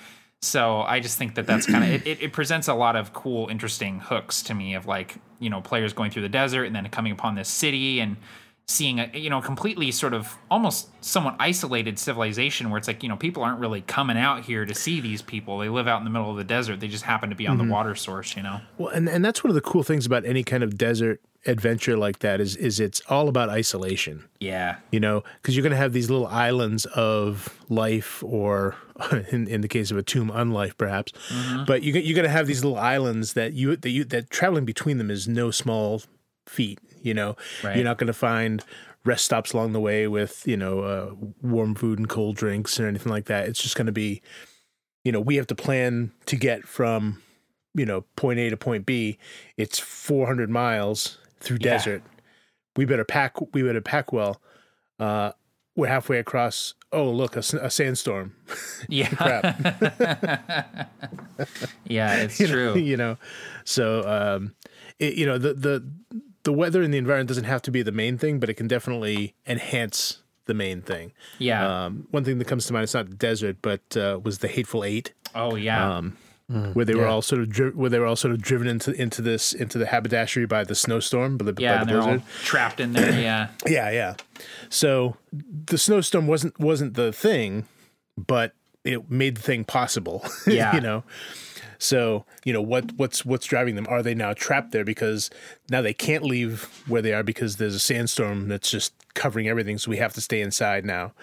[0.42, 3.50] So I just think that that's kind of it, it, presents a lot of cool,
[3.50, 6.88] interesting hooks to me of like you know players going through the desert and then
[6.90, 8.16] coming upon this city and
[8.66, 13.10] seeing a you know completely sort of almost somewhat isolated civilization where it's like you
[13.10, 15.58] know people aren't really coming out here to see these people.
[15.58, 16.80] They live out in the middle of the desert.
[16.80, 17.68] They just happen to be on mm-hmm.
[17.68, 18.62] the water source you know?
[18.78, 21.96] Well and, and that's one of the cool things about any kind of desert adventure
[21.96, 25.78] like that is is it's all about isolation yeah you know because you're going to
[25.78, 28.76] have these little islands of life or
[29.32, 31.64] in, in the case of a tomb unlife perhaps mm-hmm.
[31.64, 34.66] but you, you're going to have these little islands that you that you that traveling
[34.66, 36.02] between them is no small
[36.46, 37.76] feat you know, right.
[37.76, 38.64] you're not going to find
[39.06, 42.88] rest stops along the way with you know uh, warm food and cold drinks or
[42.88, 43.48] anything like that.
[43.48, 44.22] It's just going to be,
[45.04, 47.22] you know, we have to plan to get from
[47.74, 49.18] you know point A to point B.
[49.58, 51.72] It's 400 miles through yeah.
[51.72, 52.04] desert.
[52.76, 53.36] We better pack.
[53.54, 54.42] We better pack well.
[55.00, 55.32] Uh,
[55.76, 56.74] we're halfway across.
[56.92, 58.36] Oh, look, a, a sandstorm.
[58.88, 59.10] Yeah.
[59.10, 59.60] Crap.
[61.86, 62.70] yeah, it's you true.
[62.70, 63.18] Know, you know,
[63.66, 64.56] so um,
[65.00, 65.86] it, you know the the
[66.44, 68.68] the weather and the environment doesn't have to be the main thing, but it can
[68.68, 71.12] definitely enhance the main thing.
[71.38, 71.86] Yeah.
[71.86, 74.48] Um, one thing that comes to mind, it's not the desert, but uh, was the
[74.48, 75.14] Hateful Eight.
[75.36, 75.98] Oh yeah.
[75.98, 76.18] Um,
[76.50, 77.02] mm, where they yeah.
[77.02, 79.54] were all sort of dri- where they were all sort of driven into into this
[79.54, 82.22] into the haberdashery by the snowstorm, by the, yeah, by the they're blizzard.
[82.22, 83.20] all trapped in there.
[83.20, 83.50] Yeah.
[83.68, 84.16] yeah, yeah.
[84.70, 85.18] So
[85.66, 87.66] the snowstorm wasn't wasn't the thing,
[88.18, 90.26] but it made the thing possible.
[90.48, 90.74] Yeah.
[90.76, 91.04] you know.
[91.82, 93.88] So you know what what's what's driving them?
[93.90, 95.30] Are they now trapped there because
[95.70, 99.78] now they can't leave where they are because there's a sandstorm that's just covering everything?
[99.78, 101.14] So we have to stay inside now.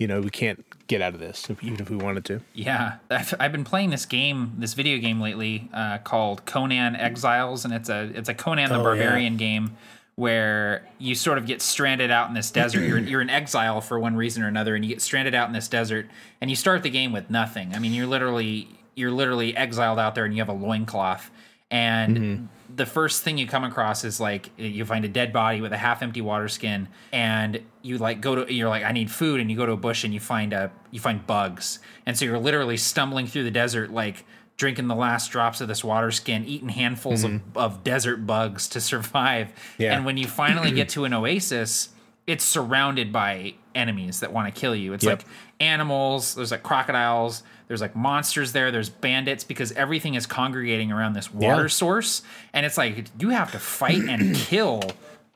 [0.00, 2.40] You know we can't get out of this even if we wanted to.
[2.54, 7.72] Yeah, I've been playing this game, this video game lately uh, called Conan Exiles, and
[7.72, 9.38] it's a it's a Conan the oh, Barbarian yeah.
[9.38, 9.76] game
[10.16, 12.80] where you sort of get stranded out in this desert.
[12.80, 15.52] You're you're in exile for one reason or another, and you get stranded out in
[15.52, 16.06] this desert,
[16.40, 17.74] and you start the game with nothing.
[17.74, 21.30] I mean, you're literally you're literally exiled out there and you have a loincloth
[21.70, 22.44] and mm-hmm.
[22.76, 25.76] The first thing you come across is like you find a dead body with a
[25.76, 29.50] half empty water skin and you like go to you're like i need food and
[29.50, 32.38] you go to a bush and you find a you find bugs and so you're
[32.38, 34.24] literally stumbling through the desert like
[34.56, 37.58] drinking the last drops of this water skin eating handfuls mm-hmm.
[37.58, 39.94] of, of desert bugs to survive yeah.
[39.94, 41.90] and when you finally get to an oasis
[42.26, 45.20] it's surrounded by enemies that want to kill you it's yep.
[45.20, 45.26] like
[45.60, 48.72] animals there's like crocodiles there's like monsters there.
[48.72, 51.68] There's bandits because everything is congregating around this water yeah.
[51.68, 54.82] source, and it's like you have to fight and kill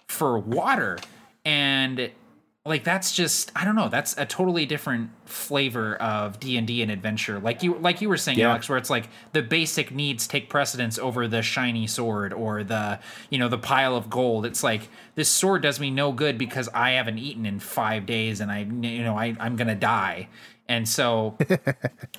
[0.08, 0.98] for water,
[1.44, 2.10] and
[2.66, 3.90] like that's just I don't know.
[3.90, 7.38] That's a totally different flavor of D and D and adventure.
[7.38, 8.48] Like you like you were saying, yeah.
[8.48, 13.00] Alex, where it's like the basic needs take precedence over the shiny sword or the
[13.28, 14.46] you know the pile of gold.
[14.46, 18.40] It's like this sword does me no good because I haven't eaten in five days
[18.40, 20.28] and I, you know, I, I'm gonna die.
[20.66, 21.36] And so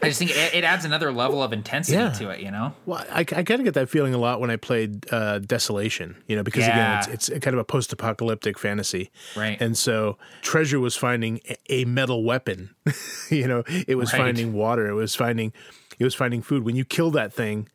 [0.02, 2.12] I just think it, it adds another level of intensity Yeah.
[2.12, 2.74] to it, you know?
[2.86, 6.16] Well, I, I kind of get that feeling a lot when I played uh, Desolation,
[6.28, 7.00] you know, because Yeah.
[7.02, 9.10] again, it's, it's kind of a post apocalyptic fantasy.
[9.36, 9.60] Right.
[9.60, 12.76] And so Treasure was finding a- metal weapon,
[13.32, 14.20] you know, it was Right.
[14.20, 15.52] finding water, it was finding,
[15.98, 16.64] it was finding food.
[16.64, 17.68] When you kill that thing,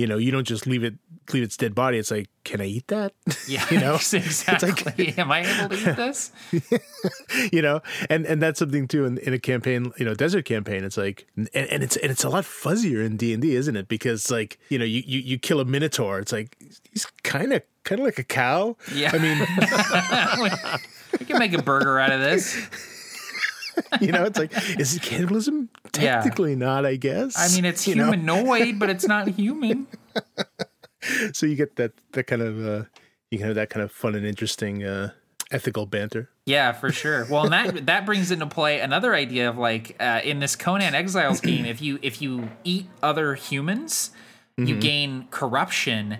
[0.00, 0.94] you know, you don't just leave it,
[1.34, 1.98] leave its dead body.
[1.98, 3.12] It's like, can I eat that?
[3.46, 5.12] Yeah, you know, exactly.
[5.18, 6.32] Am I able to eat this?
[7.52, 10.84] you know, and and that's something too in, in a campaign, you know, desert campaign.
[10.84, 13.76] It's like, and, and it's and it's a lot fuzzier in D and D, isn't
[13.76, 13.88] it?
[13.88, 16.18] Because like, you know, you, you you kill a minotaur.
[16.18, 16.56] It's like
[16.92, 18.76] he's kind of kind of like a cow.
[18.94, 19.10] Yeah.
[19.12, 19.38] I mean,
[21.18, 22.56] We can make a burger out of this.
[24.00, 25.68] you know, it's like, is it cannibalism?
[25.98, 26.16] Yeah.
[26.16, 27.36] Technically not, I guess.
[27.36, 28.10] I mean, it's you know?
[28.12, 29.86] humanoid, but it's not human.
[31.32, 32.84] So you get that that kind of uh,
[33.30, 35.12] you can have that kind of fun and interesting uh,
[35.50, 36.28] ethical banter.
[36.46, 37.26] Yeah, for sure.
[37.30, 40.94] Well, and that that brings into play another idea of like uh, in this Conan
[40.94, 44.10] Exiles game, if you if you eat other humans,
[44.58, 46.18] you gain corruption,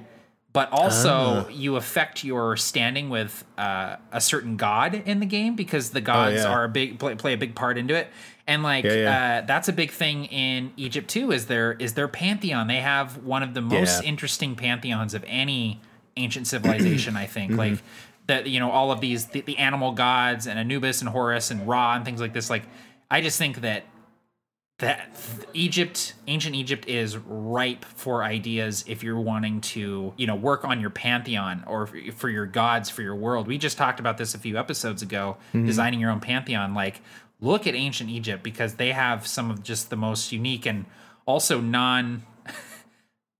[0.52, 5.90] but also you affect your standing with uh, a certain god in the game because
[5.90, 6.48] the gods yeah.
[6.48, 8.08] are a big play, play a big part into it.
[8.46, 9.38] And like Yeah, yeah.
[9.42, 11.30] Uh, that's a big thing in Egypt too.
[11.30, 12.66] Is their is their pantheon?
[12.66, 15.80] They have one of the most interesting pantheons of any
[16.16, 17.16] ancient civilization.
[17.16, 17.32] I Mm-hmm.
[17.32, 17.82] think like
[18.26, 21.68] that you know all of these the, the animal gods and Anubis and Horus and
[21.68, 22.50] Ra and things like this.
[22.50, 22.64] Like
[23.08, 23.84] I just think that
[24.80, 25.10] that
[25.54, 30.80] Egypt, ancient Egypt, is ripe for ideas if you're wanting to, you know, work on
[30.80, 33.46] your pantheon or for your gods for your world.
[33.46, 36.74] We just talked about this a few episodes ago, designing your own pantheon.
[36.74, 37.02] Like,
[37.40, 40.86] look at ancient Egypt because they have some of just the most unique and
[41.26, 42.22] also non.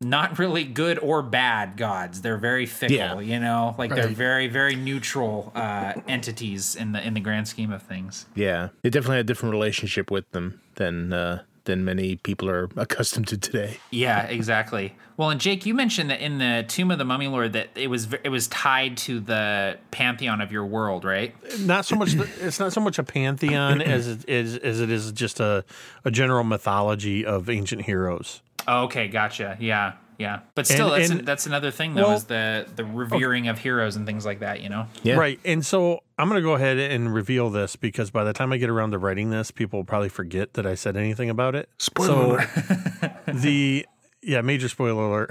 [0.03, 2.22] Not really good or bad gods.
[2.22, 3.20] They're very fickle, Yeah.
[3.20, 3.74] you know.
[3.76, 8.24] Like they're very, very neutral uh, entities in the in the grand scheme of things.
[8.35, 12.69] Yeah, they definitely had a different relationship with them than uh, than many people are
[12.77, 13.79] accustomed to today.
[13.90, 14.97] Yeah, exactly.
[15.16, 17.88] Well, and Jake, you mentioned that in the Tomb of the Mummy Lord that it
[17.88, 21.35] was it was tied to the pantheon of your world, right?
[21.61, 22.12] not so much.
[22.12, 25.64] The, it's not so much a pantheon as it is as it is just a
[26.05, 28.40] a general mythology of ancient heroes.
[28.66, 29.57] Oh, okay, gotcha.
[29.61, 30.40] Yeah, yeah.
[30.54, 33.48] But still, And- that's and- an, that's another thing though Well- is the the revering
[33.48, 34.61] of heroes and things like that.
[34.61, 34.87] You know.
[35.02, 35.16] Yeah.
[35.16, 35.40] Right.
[35.44, 38.59] And so I'm going to go ahead and reveal this because by the time I
[38.59, 41.68] get around to writing this, people will probably forget that I said anything about it.
[41.78, 43.87] Spoiler so the
[44.22, 45.30] yeah, major spoiler alert.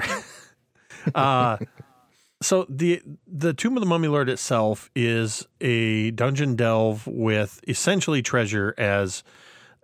[1.15, 1.57] uh
[2.41, 8.21] so the the Tomb of the Mummy Lord itself is a dungeon delve with essentially
[8.21, 9.23] treasure as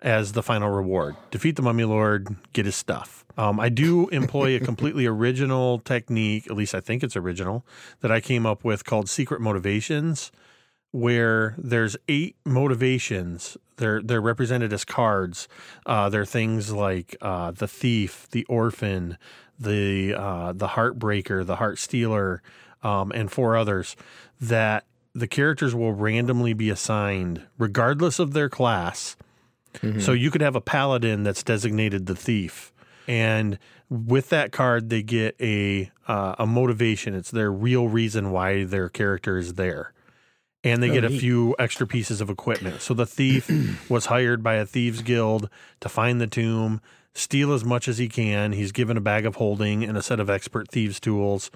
[0.01, 1.15] as the final reward.
[1.31, 3.24] Defeat the Mummy Lord, get his stuff.
[3.37, 7.65] Um, I do employ a completely original technique, at least I think it's original,
[8.01, 10.31] that I came up with called secret motivations,
[10.91, 13.57] where there's eight motivations.
[13.77, 15.49] They're they're represented as cards.
[15.85, 19.17] Uh, they're things like uh, the thief, the orphan,
[19.59, 22.41] the uh, the heartbreaker, the heart stealer,
[22.83, 23.97] um, and four others
[24.39, 29.15] that the characters will randomly be assigned, regardless of their class.
[29.99, 32.71] So you could have a paladin that's designated the thief,
[33.07, 33.57] and
[33.89, 37.13] with that card they get a uh, a motivation.
[37.13, 39.93] It's their real reason why their character is there,
[40.63, 41.19] and they get a neat.
[41.19, 42.81] few extra pieces of equipment.
[42.81, 43.49] So the thief
[43.89, 45.49] was hired by a thieves guild
[45.81, 46.81] to find the tomb,
[47.13, 48.51] steal as much as he can.
[48.51, 51.51] He's given a bag of holding and a set of expert thieves tools,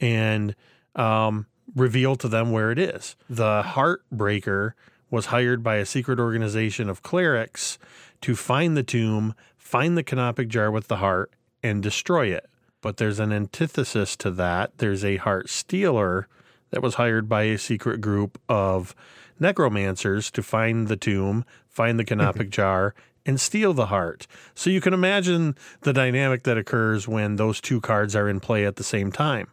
[0.00, 0.54] and
[0.94, 3.16] um, reveal to them where it is.
[3.28, 4.72] The Heartbreaker
[5.10, 7.78] was hired by a secret organization of clerics
[8.22, 9.34] to find the tomb,
[9.66, 12.48] find the canopic jar with the heart, and destroy it.
[12.80, 14.78] But there's an antithesis to that.
[14.78, 16.28] There's a heart stealer
[16.70, 18.94] that was hired by a secret group of
[19.40, 24.28] necromancers to find the tomb, find the canopic jar, and steal the heart.
[24.54, 28.64] So you can imagine the dynamic that occurs when those two cards are in play
[28.66, 29.48] at the same time.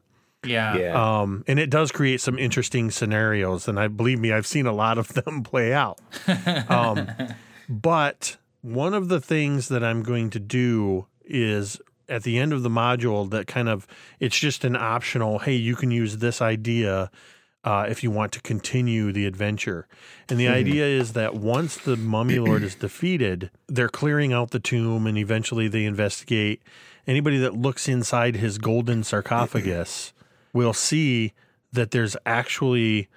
[0.45, 0.77] Yeah.
[0.77, 1.21] Yeah.
[1.21, 4.73] Um, and it does create some interesting scenarios, and I believe me, I've seen a
[4.73, 5.99] lot of them play out.
[6.69, 7.09] Um,
[7.67, 12.63] but one of the things that I'm going to do is at the end of
[12.63, 13.85] the module that kind of
[14.19, 15.39] it's just an optional.
[15.39, 17.11] Hey, you can use this idea
[17.65, 19.87] uh, if you want to continue the adventure.
[20.29, 24.59] And the idea is that once the mummy lord is defeated, they're clearing out the
[24.59, 26.61] tomb, and eventually they investigate.
[27.05, 30.13] Anybody that looks inside his golden sarcophagus
[30.53, 31.33] will see
[31.71, 33.09] that there's actually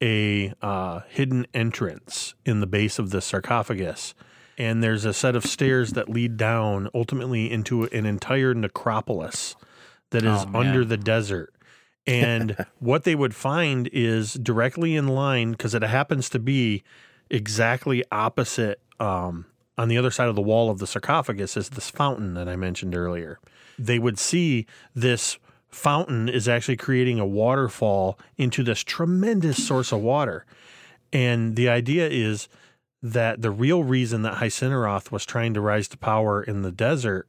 [0.00, 4.14] a uh, hidden entrance in the base of the sarcophagus.
[4.58, 9.56] And there's a set of stairs that lead down ultimately into an entire necropolis
[10.10, 11.54] that is Oh, under the desert.
[12.06, 16.82] And what they would find is directly in line because it happens to be
[17.30, 19.46] exactly opposite um,
[19.78, 22.56] on the other side of the wall of the sarcophagus is this fountain that I
[22.56, 23.38] mentioned earlier.
[23.78, 25.38] They would see this
[25.70, 30.44] fountain is actually creating a waterfall into this tremendous source of water.
[31.12, 32.48] And the idea is
[33.02, 37.28] that the real reason that Hyceneroth was trying to rise to power in the desert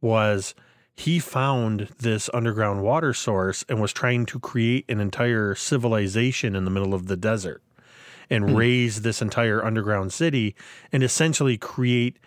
[0.00, 0.54] was
[0.94, 6.64] he found this underground water source and was trying to create an entire civilization in
[6.64, 7.62] the middle of the desert
[8.28, 10.54] and raise this entire underground city
[10.92, 12.18] and essentially create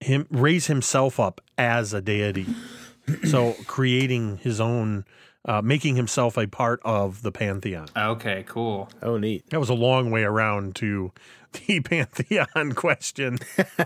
[0.00, 2.46] him raise himself up as a deity
[3.24, 5.04] so creating his own
[5.46, 8.88] uh, making himself a part of the pantheon Okay, cool.
[9.02, 9.48] Oh, neat.
[9.50, 11.12] that was a long way around to
[11.66, 13.38] the pantheon question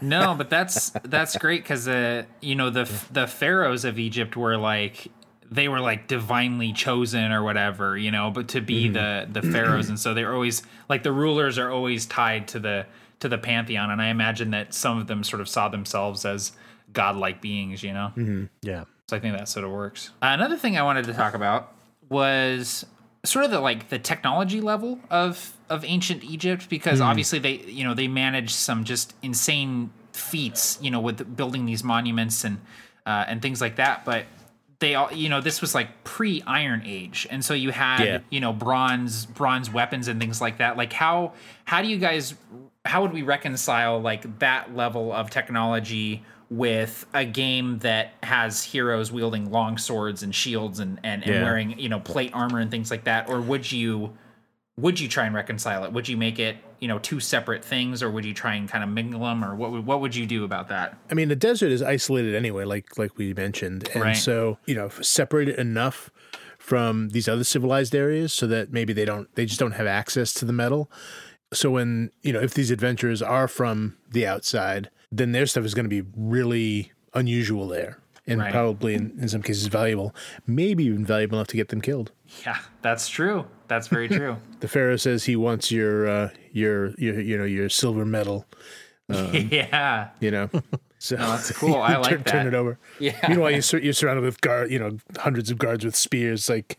[0.03, 4.57] No, but that's that's great because uh, you know the the pharaohs of Egypt were
[4.57, 5.09] like
[5.51, 9.89] they were like divinely chosen or whatever, you know, but to be the the pharaohs,
[9.89, 12.87] and so they're always like the rulers are always tied to the
[13.21, 16.53] to the pantheon, and I imagine that some of them sort of saw themselves as
[16.93, 18.13] godlike beings, you know.
[18.63, 20.11] yeah So I think that sort of works.
[20.23, 21.73] Uh, another thing I wanted to talk about
[22.09, 22.87] was
[23.25, 27.85] sort of the like the technology level of of ancient Egypt because obviously they you
[27.85, 32.59] know they managed some just insane feats you know with building these monuments and
[33.07, 34.27] uh, and things like that, but
[34.81, 38.19] they all you know this was like pre Iron Age, and so you had Yeah.
[38.31, 40.77] you know bronze bronze weapons and things like that.
[40.77, 41.33] Like how
[41.65, 42.35] how do you guys
[42.85, 49.13] how would we reconcile like that level of technology with a game that has heroes
[49.13, 51.43] wielding long swords and shields and and, and Yeah.
[51.45, 54.13] wearing you know plate armor and things like that or would you
[54.81, 58.03] would you try and reconcile it would you make it you know two separate things
[58.03, 60.27] or would you try and kind of mingle them or what would, what would you
[60.27, 64.03] do about that I mean, the desert is isolated anyway, like like we mentioned, and
[64.03, 64.17] Right.
[64.17, 66.11] so you know, separated enough
[66.59, 70.33] from these other civilized areas so that maybe they don't, they just don't have access
[70.35, 70.91] to the metal.
[71.53, 75.75] So when you know, if these adventurers are from the outside, then their stuff is
[75.75, 78.53] going to be really unusual there, and Right.
[78.53, 80.15] probably in, in some cases valuable,
[80.47, 82.13] maybe even valuable enough to get them killed.
[82.45, 87.21] Yeah that's true that's very true The pharaoh says he wants your uh, your your
[87.21, 88.47] you know your silver medal.
[89.09, 90.51] yeah You know,
[90.99, 91.77] so that's cool.
[91.77, 92.79] I like turn, Turn it over.
[93.01, 93.17] Yeah.
[93.29, 96.49] Meanwhile, you sur- you're surrounded with guard, you know, hundreds of guards with spears.
[96.49, 96.77] Like,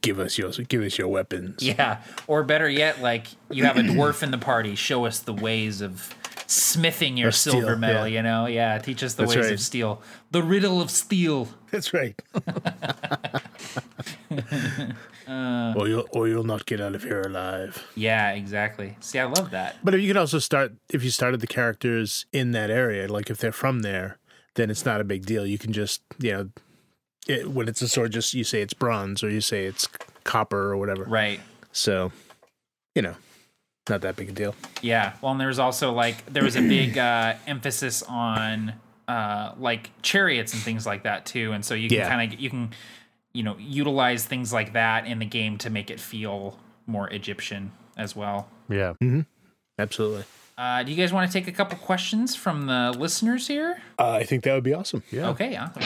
[0.00, 1.62] give us your give us your weapons.
[1.62, 4.74] Yeah, or better yet, like you have a dwarf in the party.
[4.74, 6.14] Show us the ways of
[6.46, 8.06] smithing your steel, silver metal.
[8.06, 8.16] yeah.
[8.16, 9.54] You know, yeah, teach us the That's ways right.
[9.54, 10.02] of steel.
[10.30, 11.48] The riddle of steel.
[11.70, 12.20] That's right.
[15.28, 17.86] or you'll or you'll not get out of here alive.
[17.94, 18.96] Yeah, exactly.
[19.00, 19.76] See, I love that.
[19.82, 23.30] But if you can also start if you started the characters in that area, like
[23.30, 24.18] if they're from there,
[24.54, 25.46] then it's not a big deal.
[25.46, 26.48] You can just you know,
[27.26, 29.88] it, when it's a sword, just you say it's bronze or you say it's
[30.24, 31.04] copper or whatever.
[31.04, 31.40] Right.
[31.72, 32.12] So,
[32.94, 33.14] you know,
[33.88, 34.54] not that big a deal.
[34.82, 35.12] Yeah.
[35.22, 38.74] Well, and there was also like there was a big uh, emphasis on
[39.08, 42.08] uh, like chariots and things like that too, and so you can Yeah.
[42.08, 42.70] kind of you can
[43.32, 47.72] you know utilize things like that in the game to make it feel more Egyptian
[47.96, 48.48] as well.
[48.68, 49.20] yeah Mm-hmm.
[49.78, 50.24] Absolutely.
[50.58, 53.78] Uh, do you guys want to take a couple questions from the listeners here?
[53.98, 55.02] Uh, I think that would be awesome.
[55.12, 55.82] yeah Okay, awesome.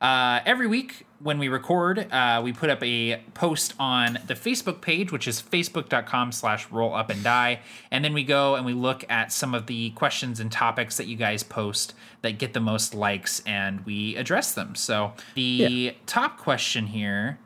[0.00, 4.80] Uh, every week when we record, uh, we put up a post on the Facebook
[4.80, 7.60] page, which is facebook.com slash roll up and die.
[7.90, 11.06] And then we go and we look at some of the questions and topics that
[11.06, 14.74] you guys post that get the most likes and we address them.
[14.74, 17.38] So the top question here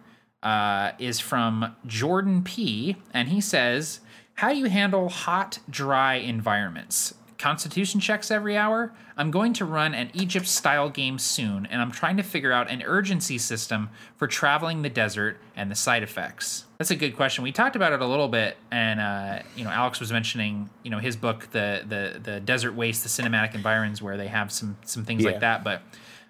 [0.42, 2.96] uh, is from Jordan P.
[3.12, 4.00] And he says,
[4.34, 7.14] How do you handle hot, dry environments?
[7.38, 8.92] Constitution checks every hour?
[9.16, 12.70] I'm going to run an Egypt style game soon, and I'm trying to figure out
[12.70, 16.64] an urgency system for traveling the desert and the side effects.
[16.78, 17.42] That's a good question.
[17.44, 20.90] We talked about it a little bit, and uh, you know, Alex was mentioning, you
[20.90, 24.76] know, his book, the the the Desert Waste, the Cinematic Environs, where they have some
[24.84, 25.30] some things Yeah.
[25.30, 25.64] like that.
[25.64, 25.82] But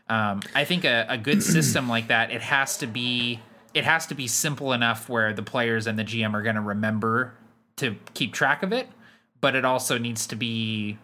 [0.09, 3.41] um, I think a, a good system like that, it has to be
[3.75, 6.61] it has to be simple enough where the players and the GM are going to
[6.63, 7.35] remember
[7.77, 8.89] to keep track of it,
[9.41, 10.99] but it also needs to be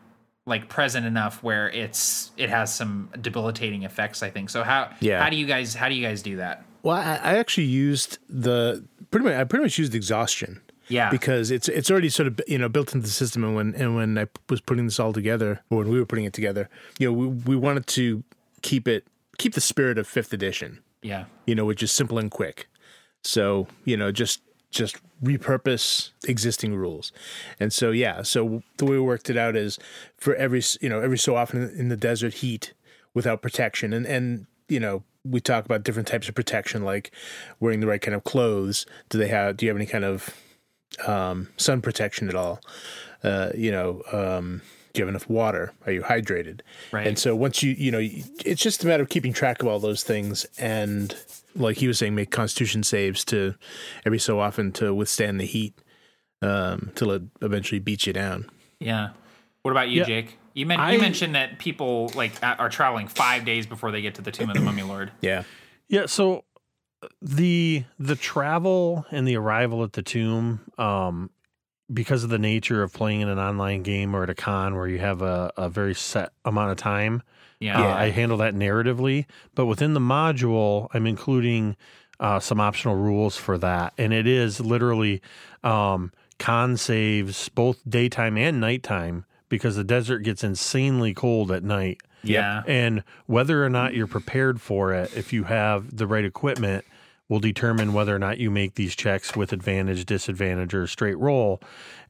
[0.46, 4.22] like present enough where it's it has some debilitating effects.
[4.22, 4.62] I think so.
[4.64, 5.22] How Yeah.
[5.22, 6.64] how do you guys how do you guys do that?
[6.82, 9.34] Well, I, I actually used the pretty much.
[9.34, 10.60] I pretty much used exhaustion.
[10.88, 11.10] Yeah.
[11.10, 13.44] because it's it's already sort of you know built into the system.
[13.44, 16.24] And when and when I was putting this all together, or when we were putting
[16.24, 16.68] it together,
[16.98, 18.24] you know, we we wanted to
[18.62, 19.06] keep it
[19.38, 20.80] keep the spirit of fifth edition.
[21.00, 21.26] Yeah.
[21.46, 22.68] You know, which is simple and quick.
[23.22, 24.40] So you know, just
[24.72, 27.12] just repurpose existing rules.
[27.60, 29.78] And so yeah, so the way we worked it out is
[30.18, 32.72] for every you know every so often in the desert heat
[33.14, 37.12] without protection and and you know we talk about different types of protection, like
[37.60, 38.86] wearing the right kind of clothes.
[39.08, 39.56] Do they have?
[39.56, 40.36] Do you have any kind of
[41.06, 42.60] um, sun protection at all?
[43.22, 44.62] Uh, you know, um,
[44.92, 45.72] do you have enough water?
[45.86, 46.60] Are you hydrated?
[46.92, 47.06] Right.
[47.06, 49.78] And so once you, you know, it's just a matter of keeping track of all
[49.78, 51.14] those things and,
[51.54, 53.54] like he was saying, make Constitution saves to
[54.06, 55.74] every so often to withstand the heat
[56.40, 58.50] um, till it eventually beats you down.
[58.78, 59.10] Yeah.
[59.62, 60.06] What about you, Yeah.
[60.06, 60.38] Jake?
[60.54, 64.14] You, men- I- you mentioned that people like are traveling five days before they get
[64.16, 65.10] to the tomb of the Mummy Lord.
[65.22, 65.44] Yeah.
[65.88, 66.44] Yeah, so
[67.02, 71.30] uh, the the travel and the arrival at the tomb, um,
[71.92, 74.86] because of the nature of playing in an online game or at a con where
[74.88, 77.22] you have a, a very set amount of time,
[77.60, 77.80] Yeah.
[77.82, 79.26] uh, I handle that narratively.
[79.54, 81.76] But within the module, I'm including
[82.20, 85.20] uh, some optional rules for that, and it is literally
[85.64, 92.00] um, con saves both daytime and nighttime because the desert gets insanely cold at night.
[92.22, 92.62] Yeah.
[92.68, 96.84] And whether or not you're prepared for it, if you have the right equipment,
[97.32, 101.58] will determine whether or not you make these checks with advantage, disadvantage, or straight roll.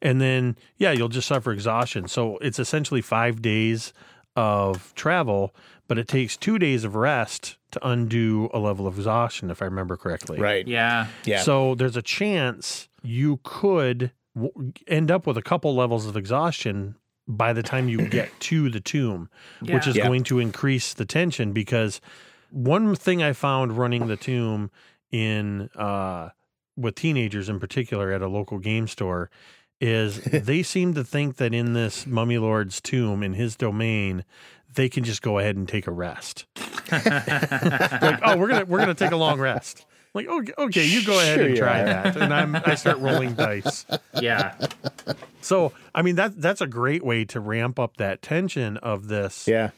[0.00, 2.08] And then, yeah, you'll just suffer exhaustion.
[2.08, 3.92] So it's essentially five days
[4.34, 5.54] of travel,
[5.86, 9.66] but it takes two days of rest to undo a level of exhaustion, if I
[9.66, 10.40] remember correctly.
[10.40, 10.66] Right.
[10.66, 11.06] Yeah.
[11.24, 11.42] Yeah.
[11.42, 16.96] So there's a chance you could w- end up with a couple levels of exhaustion
[17.28, 19.28] by the time you get to the tomb,
[19.60, 20.08] which is Yeah.
[20.08, 22.00] going to increase the tension because
[22.50, 24.70] one thing I found running the tomb
[25.12, 26.30] in uh,
[26.76, 29.30] with teenagers in particular at a local game store
[29.80, 34.24] is they seem to think that in this mummy lord's tomb in his domain
[34.74, 36.46] they can just go ahead and take a rest
[36.92, 39.84] like oh we're gonna we're gonna take a long rest
[40.14, 41.84] like okay, okay you go ahead Sure and try are.
[41.84, 43.84] that and i'm i start rolling dice
[44.20, 44.54] Yeah.
[45.40, 49.46] so i mean that that's a great way to ramp up that tension of this
[49.48, 49.70] Yeah.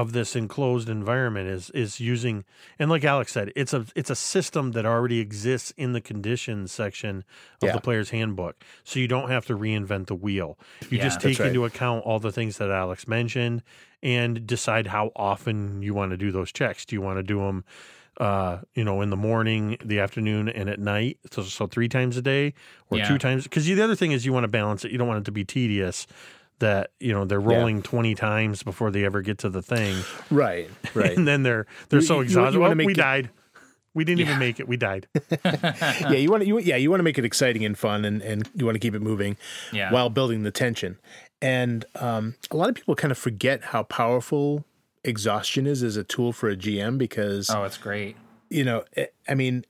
[0.00, 2.44] Of this enclosed environment is is using
[2.78, 6.70] and like Alex said, it's a it's a system that already exists in the conditions
[6.70, 7.24] section
[7.62, 7.72] of Yeah.
[7.72, 8.54] the player's handbook.
[8.84, 10.56] So you don't have to reinvent the wheel.
[10.90, 11.04] You Yeah.
[11.04, 11.48] just take right.
[11.48, 13.62] into account all the things that Alex mentioned
[14.00, 16.84] and decide how often you want to do those checks.
[16.84, 17.64] Do you want to do them
[18.20, 21.18] uh, you know, in the morning, the afternoon, and at night.
[21.30, 22.52] So, so three times a day
[22.90, 23.06] or Yeah.
[23.06, 23.44] two times.
[23.44, 24.90] Because the other thing is you want to balance it.
[24.90, 26.04] You don't want it to be tedious.
[26.60, 29.96] That you know they're rolling twenty times before they ever get to the thing,
[30.30, 30.68] Right.
[30.94, 31.16] Right.
[31.16, 32.60] and then they're they're You- so you- you exhausted.
[32.60, 33.30] "Oh, we it- died.
[33.94, 34.26] We didn't Yeah.
[34.26, 34.68] even make it.
[34.68, 35.08] We died.
[35.44, 38.22] yeah, you want to, you, yeah, you want to make it exciting and fun, and,
[38.22, 39.36] and you want to keep it moving
[39.72, 39.90] Yeah.
[39.92, 40.98] while building the tension.
[41.42, 44.64] And um, a lot of people kind of forget how powerful
[45.04, 48.16] exhaustion is as a tool for a GM because Oh, it's great.
[48.50, 49.64] you know, eh, I mean,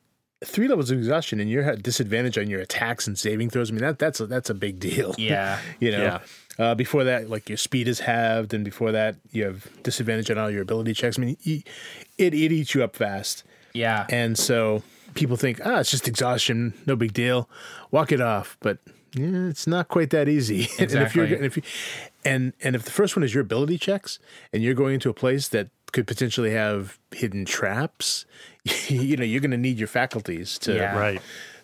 [0.45, 3.71] three levels of exhaustion and you're at disadvantage on your attacks and saving throws.
[3.71, 5.15] I mean, that that's a, that's a big deal.
[5.17, 5.59] Yeah.
[5.81, 6.03] you know.
[6.03, 6.19] Yeah.
[6.59, 10.39] Uh, before that, like your speed is halved, and before that, you have disadvantage on
[10.39, 11.19] all your ability checks.
[11.19, 11.63] I mean, you,
[12.19, 13.45] it it eats you up fast.
[13.75, 14.07] Yeah.
[14.11, 14.83] And so
[15.15, 17.49] people think, ah, it's just exhaustion, no big deal,
[17.93, 18.57] walk it off.
[18.61, 18.79] But
[19.15, 20.69] yeah, it's not quite that easy.
[20.79, 21.35] and if you're Exactly.
[21.37, 21.63] and if you
[22.25, 24.19] and and if the first one is your ability checks,
[24.53, 28.27] and you're going into a place that could potentially have hidden traps,
[28.89, 30.99] you know, you're going to need your faculties to Yeah.
[30.99, 31.23] Right.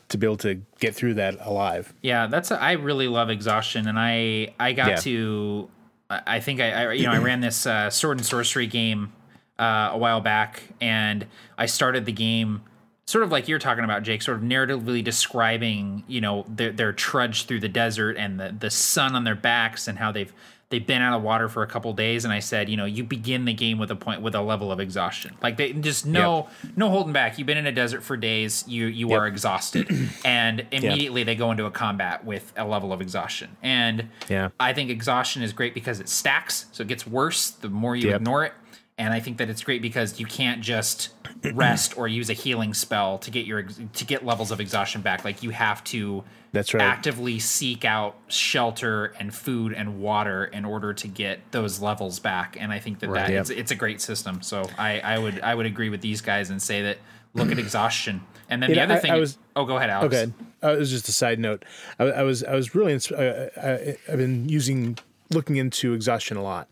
[0.09, 1.93] To be able to get through that alive.
[2.03, 4.97] Yeah, that's a, I really love exhaustion, and I I got Yeah.
[4.97, 5.71] to
[6.11, 9.13] I think I, I you know I ran this uh, sword and sorcery game
[9.59, 11.27] uh, a while back, and
[11.57, 12.63] I started the game
[13.07, 16.93] sort of like you're talking about, Jake, sort of narratively describing you know their their
[16.93, 20.33] trudge through the desert and the the sun on their backs and how they've
[20.71, 23.05] they've been out of water for a couple days and i said you know you
[23.05, 25.37] begin the game with a point with a level of exhaustion.
[25.43, 27.39] Like they just no no holding back.
[27.39, 28.65] You've been in a desert for days.
[28.67, 29.89] You you are exhausted.
[30.25, 33.57] And immediately they go into a combat with a level of exhaustion.
[33.63, 34.49] And Yeah.
[34.59, 38.09] i think exhaustion is great because it stacks so it gets worse the more you
[38.09, 38.17] Yep.
[38.21, 38.53] ignore it
[38.99, 41.11] and i think that it's great because you can't just
[41.55, 45.25] rest or use a healing spell to get your to get levels of exhaustion back.
[45.25, 46.83] Like you have to That's right.
[46.83, 52.57] actively seek out shelter and food and water in order to get those levels back.
[52.59, 53.41] And i think that, that Yep.
[53.43, 54.41] it's, it's a great system.
[54.43, 56.99] So I, I would i would agree with these guys and say that
[57.35, 58.23] look at exhaustion.
[58.49, 60.15] And then You the know, other I- thing I was- oh go ahead alex.
[60.15, 60.33] Okay,
[60.63, 61.65] uh, it was just a side note.
[61.99, 64.97] I, I was I was really ins- uh, I, I've been using
[65.31, 66.69] looking into exhaustion a lot,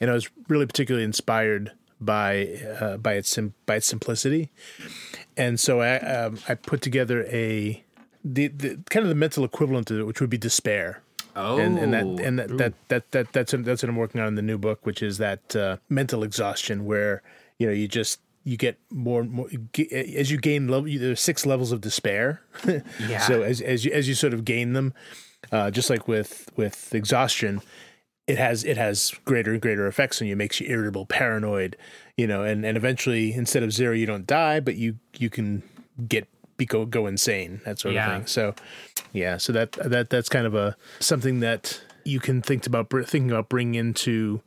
[0.00, 2.46] and I was really particularly inspired by
[2.80, 4.50] uh, by its sim- by its simplicity,
[5.36, 7.82] and so I um, I put together a
[8.24, 11.02] the, the kind of the mental equivalent to it, which would be despair.
[11.34, 14.20] oh and, and that and that, that that that that's what, that's what I'm working
[14.20, 17.22] on in the new book, which is that uh, mental exhaustion, where
[17.58, 19.48] you know you just you get more and more
[19.90, 20.88] as you gain level.
[20.88, 22.42] There's six levels of despair.
[23.08, 23.20] Yeah.
[23.20, 24.94] So as as you as you sort of gain them,
[25.52, 27.60] uh, just like with with exhaustion,
[28.26, 31.76] it has it has greater and greater effects on you, makes you irritable, paranoid,
[32.16, 35.62] you know, and and eventually instead of zero, you don't die, but you you can
[36.08, 38.08] get be go go insane, that sort Yeah.
[38.10, 38.26] of thing.
[38.26, 38.54] So,
[39.12, 43.30] yeah, so that that that's kind of a something that you can think about thinking
[43.30, 44.40] about bringing into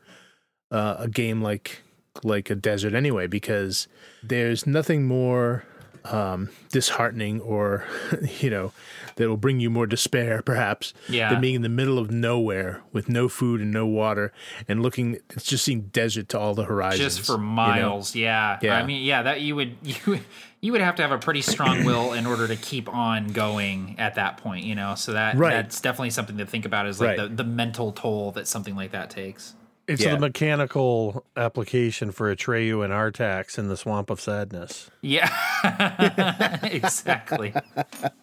[0.72, 1.82] uh, a game like
[2.24, 3.88] like a desert anyway, because
[4.24, 5.64] there's nothing more
[6.06, 7.86] um, disheartening or
[8.40, 8.72] you know
[9.16, 11.30] that will bring you more despair perhaps Yeah.
[11.32, 14.32] than being in the middle of nowhere with no food and no water
[14.68, 17.44] and looking it's just seeing desert to all the horizons just for you know?
[17.44, 18.16] miles.
[18.16, 18.60] Yeah.
[18.62, 18.78] Yeah.
[18.78, 20.24] I mean, yeah, that you would you would-
[20.62, 23.96] you would have to have a pretty strong will in order to keep on going
[23.98, 24.94] at that point, you know.
[24.94, 25.52] So that Right.
[25.54, 27.30] that's definitely something to think about is like Right.
[27.30, 29.54] the, the mental toll that something like that takes.
[29.90, 30.14] It's Yeah.
[30.14, 34.92] the mechanical application for Atreyu and Artax in the Swamp of Sadness.
[35.02, 35.30] Yeah.
[36.64, 37.54] exactly.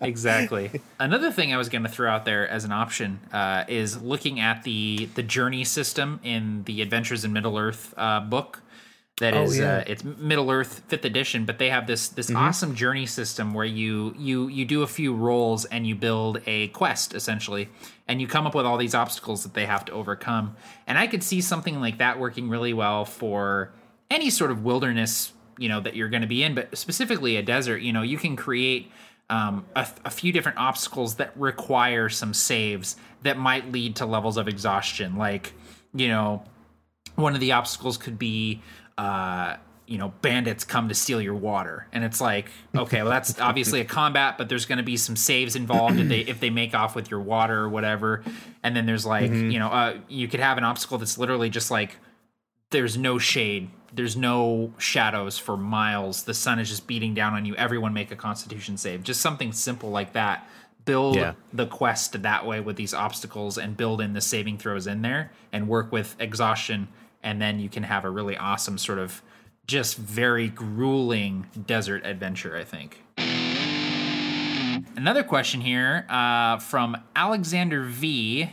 [0.01, 0.81] Exactly.
[1.01, 4.41] Another thing I was going to throw out there as an option uh, is looking
[4.41, 8.63] at the the journey system in the Adventures in Middle Earth uh, book.
[9.19, 9.79] That Oh, is, yeah.
[9.79, 12.37] uh, it's Middle Earth Fifth Edition, but they have this this Mm-hmm.
[12.37, 16.69] awesome journey system where you you you do a few rolls and you build a
[16.69, 17.69] quest essentially,
[18.09, 20.57] and you come up with all these obstacles that they have to overcome.
[20.87, 23.73] And I could see something like that working really well for
[24.11, 27.43] any sort of wilderness, you know, that you're going to be in, but specifically a
[27.43, 27.83] desert.
[27.83, 28.91] You know, you can create
[29.29, 34.37] um, a, a few different obstacles that require some saves that might lead to levels
[34.37, 35.53] of exhaustion, like
[35.97, 36.45] you know
[37.17, 38.63] one of the obstacles could be
[38.99, 39.57] uh
[39.87, 41.87] you know bandits come to steal your water.
[41.93, 45.17] And it's like okay well that's obviously a combat but there's going to be some
[45.17, 48.23] saves involved if they if they make off with your water or whatever.
[48.63, 51.71] And then there's like you know uh you could have an obstacle that's literally just
[51.71, 51.97] like
[52.71, 53.71] there's no shade.
[53.93, 56.25] There's no shadows for miles.
[56.25, 57.55] The sun is just beating down on you.
[57.55, 59.05] Everyone make a constitution save.
[59.05, 60.49] Just something simple like that.
[60.85, 61.35] Build Yeah.
[61.53, 65.31] the quest that way with these obstacles and build in the saving throws in there
[65.53, 66.89] and work with exhaustion.
[67.23, 69.23] And then you can have a really awesome sort of
[69.67, 73.03] just very grueling desert adventure i think
[74.97, 78.51] another question here uh, from alexander v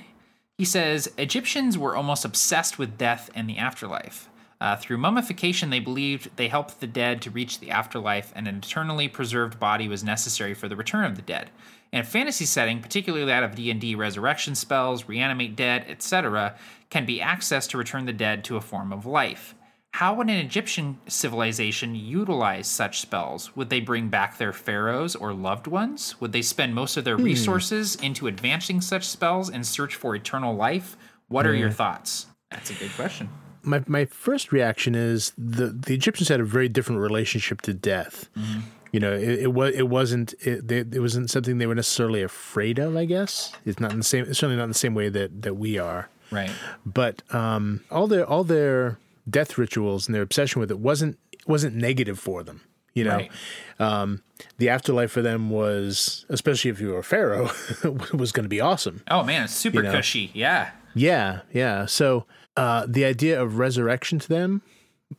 [0.58, 4.30] he says Egyptians were almost obsessed with death and the afterlife.
[4.62, 8.58] Uh, through mummification, they believed they helped the dead to reach the afterlife, and an
[8.58, 11.50] eternally preserved body was necessary for the return of the dead.
[11.92, 16.56] In a fantasy setting, particularly that of D&D, resurrection spells, reanimate dead, etc.,
[16.90, 19.56] can be accessed to return the dead to a form of life.
[19.94, 23.56] How would an Egyptian civilization utilize such spells?
[23.56, 26.20] Would they bring back their pharaohs or loved ones?
[26.20, 27.24] Would they spend most of their hmm.
[27.24, 30.98] resources into advancing such spells in search for eternal life?
[31.28, 31.76] What are your hmm.
[31.76, 32.26] thoughts?
[32.50, 33.30] That's a good question.
[33.62, 38.30] my my first reaction is the the Egyptians had a very different relationship to death.
[38.36, 38.62] Mm-hmm.
[38.94, 42.24] You know, it, it was it wasn't it, they, it wasn't something they were necessarily
[42.24, 42.98] afraid of.
[42.98, 44.26] I guess it's not in the same.
[44.26, 46.10] It's certainly not in the same way that that we are.
[46.32, 46.50] Right.
[46.84, 48.98] But um, all their all their
[49.30, 51.18] death rituals and their obsession with it wasn't
[51.48, 52.62] wasn't negative for them.
[52.94, 53.32] You know, Right.
[53.80, 54.22] um,
[54.60, 57.50] the afterlife for them was, especially if you were a pharaoh,
[58.14, 59.02] was going to be awesome.
[59.10, 59.92] Oh man, super know.
[59.92, 60.30] cushy.
[60.34, 60.72] Yeah.
[60.94, 61.88] Yeah, yeah.
[61.88, 64.62] So uh, the idea of resurrection to them,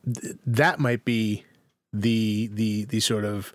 [0.05, 1.45] th- that might be
[1.93, 3.53] the the the sort of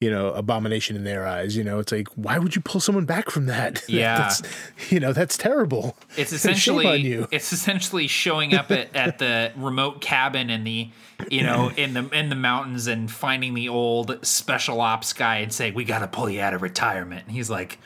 [0.00, 1.56] you know abomination in their eyes.
[1.56, 3.82] You know, it's like why would you pull someone back from that?
[3.88, 4.18] Yeah.
[4.18, 4.42] that's,
[4.90, 5.96] you know that's terrible.
[6.16, 10.90] It's essentially it's essentially showing up at, at the remote cabin in the
[11.30, 15.52] you know in the in the mountains and finding the old special ops guy and
[15.52, 17.22] saying we got to pull you out of retirement.
[17.26, 17.78] And he's like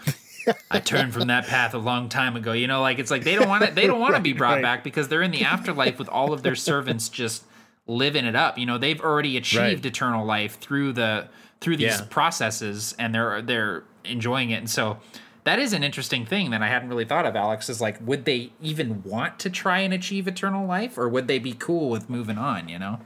[0.70, 2.52] I turned from that path a long time ago.
[2.52, 4.54] You know, like it's like they don't want to they don't want to be brought
[4.54, 4.62] right.
[4.62, 7.44] back because they're in the afterlife with all of their servants just
[7.86, 8.58] living it up.
[8.58, 9.86] You know, they've already achieved Right.
[9.86, 11.28] eternal life through the
[11.60, 12.06] through these Yeah.
[12.10, 14.56] processes and they're they're enjoying it.
[14.56, 14.98] And so
[15.44, 18.24] that is an interesting thing that I hadn't really thought of, Alex, is like would
[18.24, 22.08] they even want to try and achieve eternal life or would they be cool with
[22.10, 23.00] moving on, you know?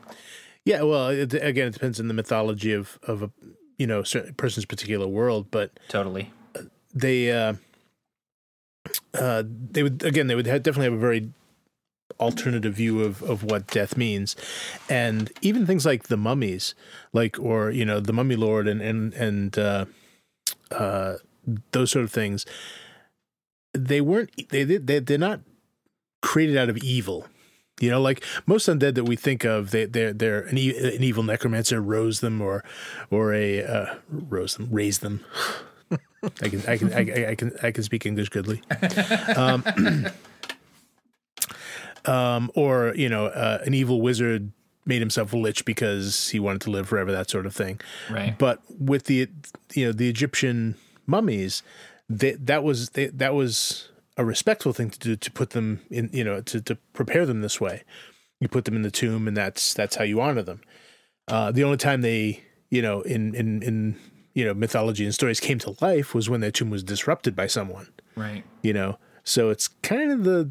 [0.65, 3.31] Yeah, well, it, again, it depends on the mythology of of a
[3.77, 6.33] you know certain person's particular world, but Totally.
[6.95, 7.55] they uh,
[9.15, 11.31] uh, they would again they would have, definitely have a very
[12.21, 14.37] alternative view of, of what death means.
[14.89, 16.75] And even things like the mummies
[17.13, 19.85] like or you know the mummy lord and and and uh,
[20.71, 21.17] uh,
[21.73, 22.47] those sort of things
[23.73, 25.41] they weren't they, they they're not
[26.23, 27.27] created out of evil.
[27.81, 31.03] You know like most undead that we think of they they're they're an, e- an
[31.03, 32.63] evil necromancer rose them or
[33.11, 35.25] or a uh, rose them raise them.
[36.41, 38.63] I can I can I, I- can I can speak English goodly.
[39.37, 39.65] Um,
[42.07, 44.53] um, or you know, uh, an evil wizard
[44.87, 47.81] made himself a lich because he wanted to live forever, that sort of thing.
[48.11, 48.37] Right.
[48.39, 49.29] But with the
[49.75, 50.77] you know the Egyptian
[51.07, 51.63] mummies,
[52.09, 56.11] they, that was they, that was a respectful thing to do to put them in,
[56.13, 57.83] you know, to to prepare them this way.
[58.41, 60.61] You put them in the tomb, and that's that's how you honor them.
[61.29, 63.97] Uh, the only time they, you know, in in in
[64.35, 67.47] you know mythology and stories came to life was when that tomb was disrupted by
[67.47, 67.89] someone.
[68.17, 68.45] Right.
[68.63, 70.51] You know, so it's kind of the,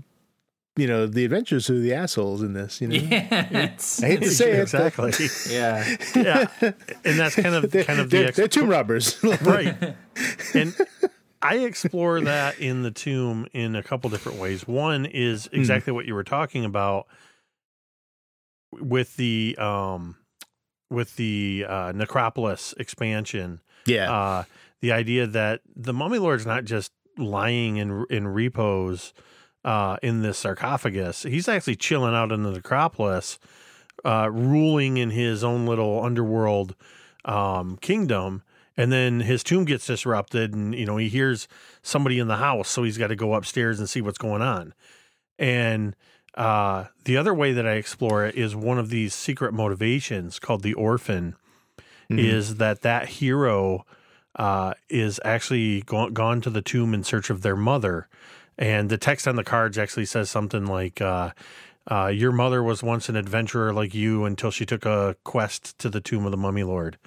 [0.76, 2.82] you know, the adventures of the assholes in this.
[2.82, 3.48] You know, Yeah.
[3.74, 5.28] It's, I hate to say it, but exactly.
[5.56, 5.98] yeah.
[6.16, 6.48] yeah,
[7.06, 9.24] and that's kind of they're, kind of the they're, ex- they're tomb robbers.
[9.42, 9.96] right.
[10.54, 10.76] And
[11.42, 14.68] I explore that in the tomb in a couple different ways.
[14.68, 17.06] One is exactly what you were talking about
[18.72, 20.16] with the um
[20.90, 23.60] with the uh, necropolis expansion.
[23.86, 24.44] yeah, Uh,
[24.82, 29.14] the idea that the mummy lord's not just lying in in repose
[29.64, 31.24] uh, in this sarcophagus.
[31.24, 33.40] He's actually chilling out in the necropolis,
[34.04, 36.76] uh, ruling in his own little underworld
[37.26, 38.44] um, kingdom.
[38.76, 41.48] And then his tomb gets disrupted, and you know he hears
[41.84, 44.74] somebody in the house, so he's got to go upstairs and see what's going on.
[45.38, 45.96] And
[46.34, 50.64] uh, the other way that I explore it is one of these secret motivations called
[50.64, 51.36] the orphan,
[52.10, 53.86] is that that hero
[54.36, 58.08] uh, is actually go- gone to the tomb in search of their mother.
[58.58, 61.32] And the text on the cards actually says something like, uh,
[61.90, 65.90] uh, Your mother was once an adventurer like you until she took a quest to
[65.90, 66.98] the tomb of the mummy lord.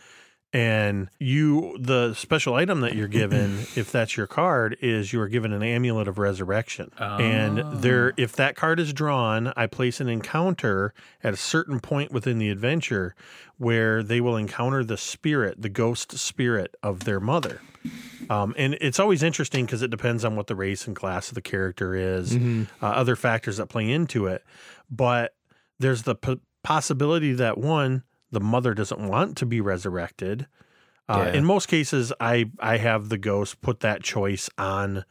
[0.52, 5.28] And you, the special item that you're given, if that's your card, is you are
[5.28, 6.90] given an amulet of resurrection.
[6.98, 12.10] And there, if that card is drawn, I place an encounter at a certain point
[12.12, 13.14] within the adventure
[13.58, 17.60] where they will encounter the spirit, the ghost spirit of their mother.
[18.30, 21.34] Um, and it's always interesting because it depends on what the race and class of
[21.34, 24.42] the character is, uh, other factors that play into it.
[24.90, 25.34] But
[25.78, 28.02] there's the p- possibility that one,
[28.36, 30.46] the mother doesn't want to be resurrected.
[31.08, 31.38] Uh, Yeah.
[31.38, 35.06] In most cases, I I have the ghost put that choice on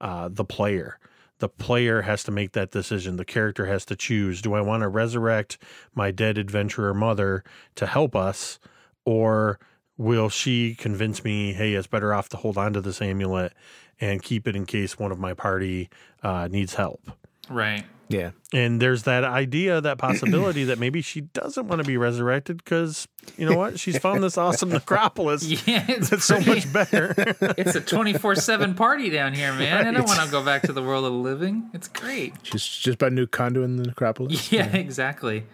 [0.00, 0.98] uh, the player.
[1.40, 3.16] The player has to make that decision.
[3.18, 5.58] The character has to choose: Do I want to resurrect
[5.94, 8.58] my dead adventurer mother to help us,
[9.04, 9.58] or
[9.98, 13.52] will she convince me, hey, it's better off to hold on to this amulet
[14.00, 15.90] and keep it in case one of my party
[16.22, 17.10] uh, needs help?
[17.50, 17.84] Right.
[18.08, 18.30] yeah.
[18.52, 23.06] And there's that idea, that possibility that maybe she doesn't want to be resurrected because
[23.36, 23.78] you know what?
[23.78, 25.44] She's found this awesome necropolis.
[25.66, 25.84] Yeah.
[25.88, 27.14] It's That's so much better.
[27.58, 29.86] It's a 24 7 party down here, man.
[29.86, 31.70] I don't want to go back to the world of the living.
[31.74, 32.34] It's great.
[32.42, 34.50] She's just bought a new condo in the necropolis.
[34.50, 35.44] Yeah, exactly.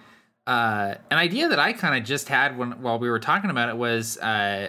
[0.46, 3.68] Uh, an idea that I kind of just had when while we were talking about
[3.68, 4.68] it was uh,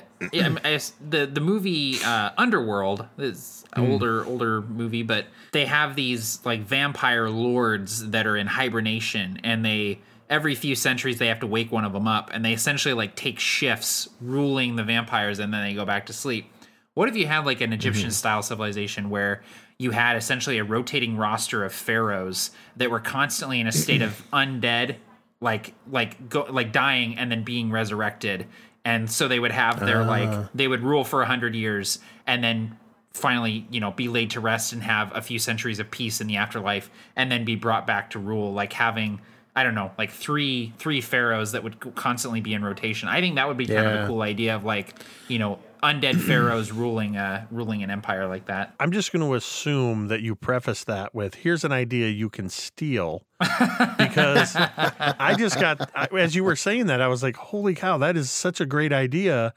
[0.65, 6.39] I the the movie uh, Underworld is an older older movie, but they have these
[6.43, 9.99] like vampire lords that are in hibernation, and they
[10.31, 13.15] every few centuries they have to wake one of them up, and they essentially like
[13.15, 16.51] take shifts ruling the vampires, and then they go back to sleep.
[16.95, 19.43] What if you had like an Egyptian style civilization where
[19.77, 24.23] you had essentially a rotating roster of pharaohs that were constantly in a state of
[24.33, 24.95] undead,
[25.39, 28.47] like like go like dying and then being resurrected,
[28.83, 30.07] and so they would have their ah.
[30.07, 32.77] like they would rule for a hundred years and then
[33.11, 36.27] finally you know be laid to rest and have a few centuries of peace in
[36.27, 38.53] the afterlife and then be brought back to rule.
[38.53, 39.19] Like having
[39.57, 43.09] I don't know, like three three pharaohs that would constantly be in rotation.
[43.09, 44.93] I think that would be kind of a cool idea of like,
[45.27, 48.73] you know, undead pharaohs ruling uh ruling an empire like that.
[48.79, 52.49] I'm just going to assume that you preface that with here's an idea you can
[52.49, 53.23] steal.
[53.99, 57.99] because I just got, I- as you were saying that, I was like, holy cow,
[57.99, 59.53] that is such a great idea.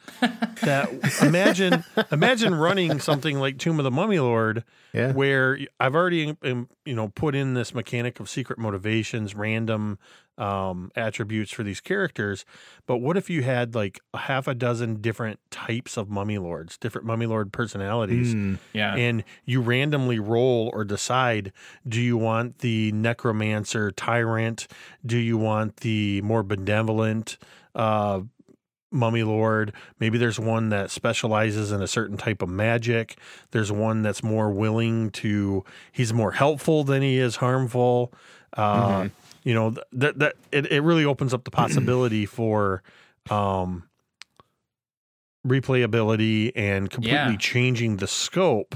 [0.63, 0.91] That
[1.23, 5.13] imagine, imagine running something like Tomb of the Mummy Lord, Yeah.
[5.13, 9.99] where I've already, um, you know, put in this mechanic of secret motivations, random
[10.41, 12.45] um, attributes for these characters.
[12.87, 16.79] But what if you had like a half a dozen different types of Mummy Lords,
[16.79, 18.33] different Mummy Lord personalities?
[18.73, 18.95] Yeah.
[18.97, 21.53] and you randomly roll or decide
[21.87, 24.67] do you want the necromancer tyrant
[25.05, 27.37] do you want the more benevolent
[27.75, 28.21] uh
[28.91, 33.17] mummy lord maybe there's one that specializes in a certain type of magic
[33.53, 38.13] there's one that's more willing to he's more helpful than he is harmful
[38.57, 39.09] uh
[39.43, 42.83] you know that that it, it really opens up the possibility for
[43.31, 43.89] um
[45.47, 47.39] replayability and completely Yeah.
[47.39, 48.75] changing the scope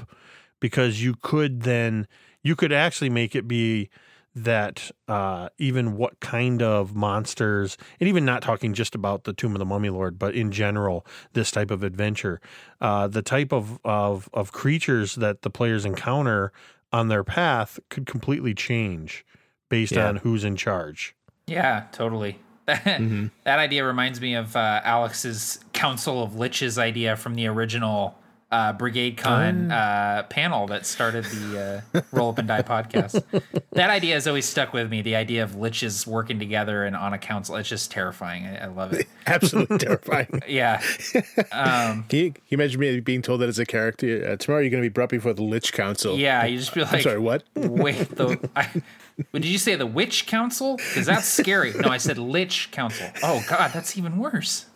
[0.60, 2.06] because you could then
[2.42, 3.90] you could actually make it be
[4.36, 9.52] that uh, even what kind of monsters and even not talking just about the tomb
[9.52, 12.40] of the mummy lord but in general this type of adventure
[12.80, 16.50] uh, the type of, of of creatures that the players encounter
[16.92, 19.24] on their path could completely change
[19.68, 20.08] based Yeah.
[20.08, 21.14] on who's in charge
[21.46, 22.38] Yeah, totally.
[22.68, 23.26] Mm-hmm.
[23.44, 28.18] That idea reminds me of uh, Alex's Council of Liches idea from the original
[28.54, 33.20] uh, Brigade Con uh, panel that started the uh, Roll Up and Die podcast.
[33.72, 35.02] that idea has always stuck with me.
[35.02, 37.56] The idea of liches working together and on a council.
[37.56, 38.46] It's just terrifying.
[38.46, 39.08] I, I love it.
[39.26, 40.28] Absolutely terrifying.
[40.46, 40.80] Yeah.
[41.10, 44.32] Can you, can you imagine me being told that as a character?
[44.32, 46.16] Uh, tomorrow you're going to be brought before the Lich Council.
[46.16, 46.44] Yeah.
[46.44, 47.42] You just be like, I'm sorry, what?
[47.56, 48.38] Wait, the.
[48.54, 48.70] I,
[49.32, 50.76] did you say the Witch Council?
[50.76, 51.72] Because that's scary.
[51.72, 53.08] No, I said Lich Council.
[53.22, 54.66] Oh, God, that's even worse.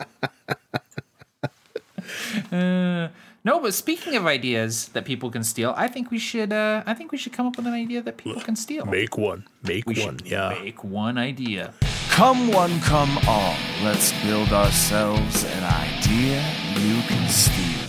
[3.44, 6.52] No, but speaking of ideas that people can steal, I think we should.
[6.52, 8.84] Uh, I think we should come up with an idea that people can steal.
[8.84, 9.46] Make one.
[9.62, 10.18] Make we one.
[10.24, 10.58] Yeah.
[10.60, 11.72] make one idea.
[12.10, 13.54] Come one, come all.
[13.84, 16.42] Let's build ourselves an idea
[16.76, 17.88] you can steal.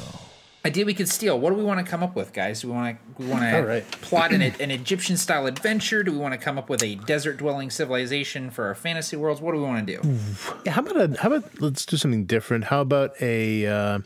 [0.65, 1.39] Idea we can steal.
[1.39, 2.61] What do we want to come up with, guys?
[2.61, 3.23] Do we want to?
[3.23, 3.91] We want to right.
[4.01, 6.03] plot an, an Egyptian-style adventure?
[6.03, 9.41] Do we want to come up with a desert-dwelling civilization for our fantasy worlds?
[9.41, 10.69] What do we want to do?
[10.69, 12.65] How about a, how about let's do something different?
[12.65, 13.99] How about a uh,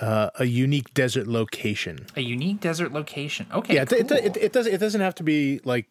[0.00, 2.06] uh, a unique desert location?
[2.16, 3.46] A unique desert location.
[3.52, 3.74] Okay.
[3.74, 5.86] Yeah, it, it, it, it doesn't it doesn't have to be like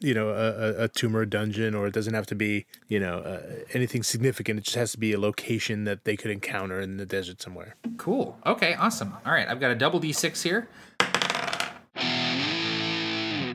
[0.00, 2.98] you know a, a, tomb or a dungeon, or it doesn't have to be you
[3.00, 3.42] know uh,
[3.72, 4.58] anything significant.
[4.58, 7.76] It just has to be a location that they could encounter in the desert somewhere.
[7.96, 8.38] Cool.
[8.46, 9.14] Okay, awesome.
[9.24, 10.68] All right, I've got a double d6 here.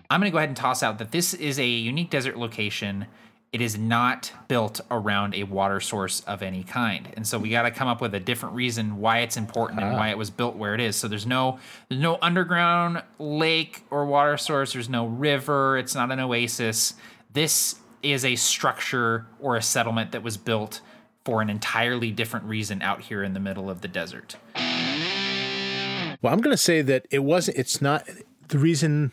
[0.09, 3.07] I'm going to go ahead and toss out that this is a unique desert location.
[3.53, 7.07] It is not built around a water source of any kind.
[7.15, 9.93] And so we got to come up with a different reason why it's important and
[9.93, 10.11] why ah.
[10.11, 10.95] it was built where it is.
[10.95, 16.11] So there's no there's no underground lake or water source, there's no river, it's not
[16.11, 16.95] an oasis.
[17.31, 20.81] This is a structure or a settlement that was built
[21.23, 24.35] for an entirely different reason out here in the middle of the desert.
[24.55, 27.57] Well, I'm going to say that it wasn't.
[27.57, 28.09] It's not
[28.47, 29.11] the reason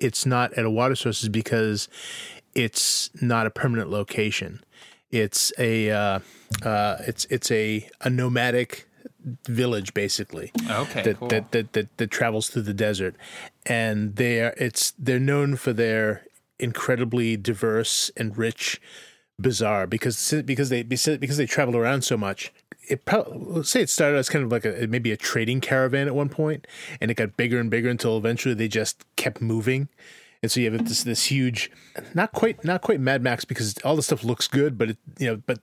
[0.00, 1.88] it's not at a water source is because
[2.54, 4.62] it's not a permanent location.
[5.10, 6.18] It's a uh,
[6.62, 8.86] uh, it's it's a a nomadic
[9.46, 10.52] village basically.
[10.70, 11.28] Okay, that, cool.
[11.28, 13.14] that, that that that travels through the desert,
[13.66, 16.24] and they are it's they're known for their
[16.58, 18.80] incredibly diverse and rich
[19.38, 22.52] bazaar because because they because they travel around so much.
[22.88, 26.06] It probably, let's say it started as kind of like a maybe a trading caravan
[26.06, 26.66] at one point,
[27.00, 29.88] and it got bigger and bigger until eventually they just kept moving.
[30.42, 31.70] And so you have this this huge,
[32.14, 35.26] not quite not quite Mad Max because all the stuff looks good, but it, you
[35.26, 35.58] know, but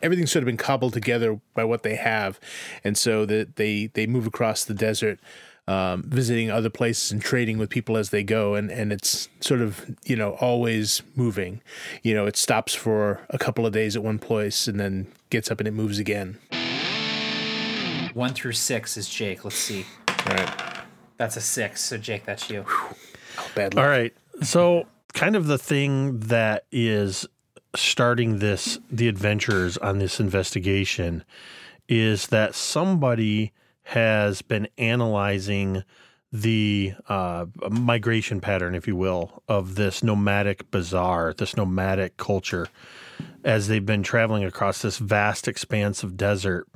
[0.00, 2.38] everything's sort of been cobbled together by what they have,
[2.84, 5.18] and so that they they move across the desert,
[5.66, 9.60] um, visiting other places and trading with people as they go, and and it's sort
[9.60, 11.60] of you know always moving.
[12.04, 15.50] You know, it stops for a couple of days at one place and then gets
[15.50, 16.38] up and it moves again.
[18.14, 19.44] One through six is Jake.
[19.44, 19.86] Let's see.
[20.08, 20.82] All right,
[21.16, 21.82] That's a six.
[21.82, 22.64] So Jake, that's you.
[23.54, 23.84] Bad luck.
[23.84, 24.14] All right.
[24.42, 27.26] So, kind of the thing that is
[27.74, 31.24] starting this, the adventures on this investigation,
[31.88, 33.52] is that somebody
[33.84, 35.84] has been analyzing
[36.32, 42.66] the uh, migration pattern, if you will, of this nomadic bazaar, this nomadic culture,
[43.44, 46.66] as they've been traveling across this vast expanse of desert.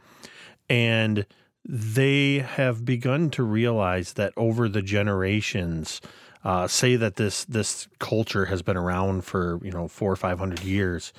[0.68, 1.24] And
[1.64, 6.02] they have begun to realize that over the generations,
[6.46, 10.38] uh, say that this this culture has been around for you know four or five
[10.38, 11.12] hundred years,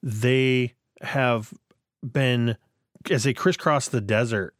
[0.00, 1.52] they have
[2.04, 2.56] been
[3.10, 4.54] as they crisscross the desert,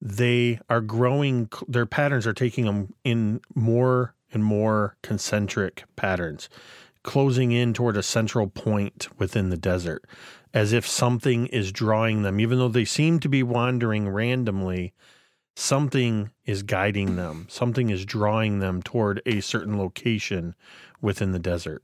[0.00, 1.50] they are growing.
[1.68, 6.48] Their patterns are taking them in more and more concentric patterns,
[7.02, 10.06] closing in toward a central point within the desert,
[10.54, 14.94] as if something is drawing them, even though they seem to be wandering randomly
[15.60, 20.54] something is guiding them, something is drawing them toward a certain location
[21.00, 21.82] within the desert.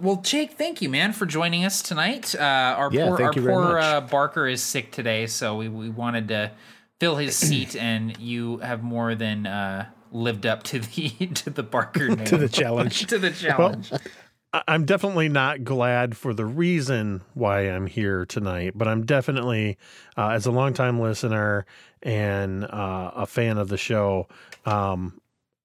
[0.00, 2.32] Well, Jake, thank you, man, for joining us tonight.
[2.38, 2.42] Uh,
[2.78, 3.84] our Yeah, poor, thank our you very poor much.
[3.84, 6.52] uh, Barker is sick today, so we, we wanted to
[7.00, 11.64] fill his seat, and you have more than uh, lived up to the to the
[11.64, 12.26] Barker name.
[12.26, 13.06] To the challenge.
[13.08, 13.90] to the challenge.
[13.92, 19.76] I- I'm definitely not glad for the reason why I'm here tonight, but I'm definitely,
[20.16, 21.66] uh, as a longtime listener
[22.02, 24.28] and uh, a fan of the show,
[24.64, 25.20] um,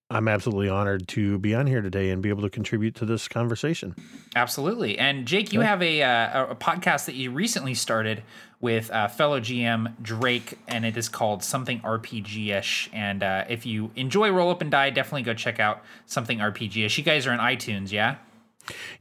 [0.10, 3.28] I'm absolutely honored to be on here today and be able to contribute to this
[3.28, 3.96] conversation.
[4.36, 5.00] Absolutely.
[5.00, 8.24] And Jake, you have a, uh, a podcast that you recently started
[8.62, 12.90] with uh, fellow GM Drake, and it is called Something RPG ish.
[12.94, 16.86] And uh, if you enjoy Roll Up and Die, definitely go check out Something RPG
[16.86, 16.98] ish.
[16.98, 18.18] You guys are on iTunes, yeah?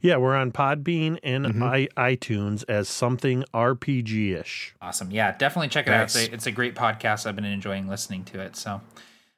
[0.01, 1.63] Yeah, we're on Podbean and mm-hmm.
[1.63, 4.75] I- iTunes as something RPG ish.
[4.81, 5.11] Awesome.
[5.11, 6.03] Yeah, definitely check it out.
[6.03, 7.25] It's a, it's a great podcast.
[7.25, 8.55] I've been enjoying listening to it.
[8.55, 8.81] So,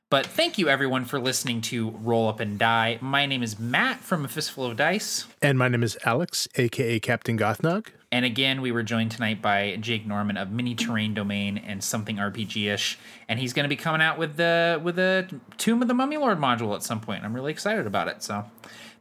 [0.10, 3.00] but thank you everyone for listening to Roll Up and Die.
[3.02, 5.26] My name is Matt from A Fistful of Dice.
[5.42, 7.88] And my name is Alex, aka Captain Gothnog.
[8.12, 12.16] And again, we were joined tonight by Jake Norman of Mini Terrain Domain and Something
[12.16, 12.98] RPG ish,
[13.28, 16.16] and he's going to be coming out with the with the Tomb of the Mummy
[16.16, 17.26] Lord module at some point.
[17.26, 18.24] I'm really excited about it.
[18.24, 18.46] So,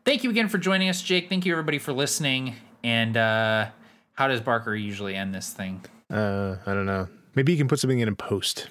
[0.04, 1.28] thank you again for joining us, Jake.
[1.28, 2.54] Thank you everybody for listening.
[2.82, 3.68] And uh,
[4.14, 5.82] how does Barker usually end this thing?
[6.10, 7.08] Uh, I don't know.
[7.34, 8.68] Maybe you can put something in a post.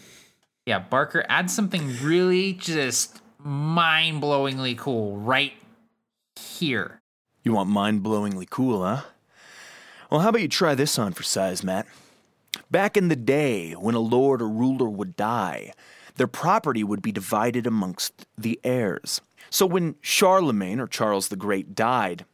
[0.65, 5.53] Yeah, Barker, add something really just mind blowingly cool right
[6.39, 7.01] here.
[7.43, 9.01] You want mind blowingly cool, huh?
[10.09, 11.88] Well, how about you try this on for size, Matt?
[12.71, 15.73] Back in the day, when a lord or ruler would die,
[16.15, 19.21] their property would be divided amongst the heirs.
[19.54, 22.26] So when Charlemagne or Charles the Great died,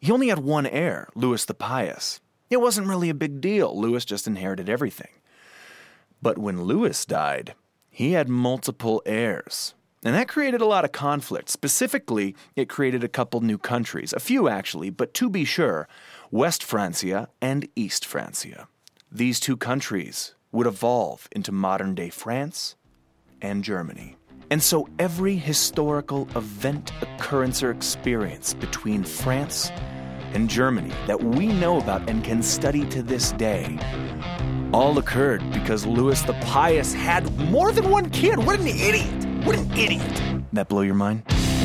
[0.00, 2.20] he only had one heir, Louis the Pious.
[2.50, 3.80] It wasn't really a big deal.
[3.80, 5.12] Louis just inherited everything.
[6.20, 7.54] But when Louis died,
[7.90, 9.74] he had multiple heirs.
[10.04, 11.48] And that created a lot of conflict.
[11.48, 15.86] Specifically, it created a couple new countries, a few actually, but to be sure,
[16.32, 18.66] West Francia and East Francia.
[19.12, 22.74] These two countries would evolve into modern day France
[23.40, 24.16] and Germany.
[24.50, 29.70] And so every historical event, occurrence, or experience between France
[30.34, 33.78] and Germany that we know about and can study to this day
[34.74, 38.38] all occurred because Louis the Pious had more than one kid.
[38.44, 39.46] What an idiot!
[39.46, 40.22] What an idiot!
[40.52, 41.22] That blow your mind?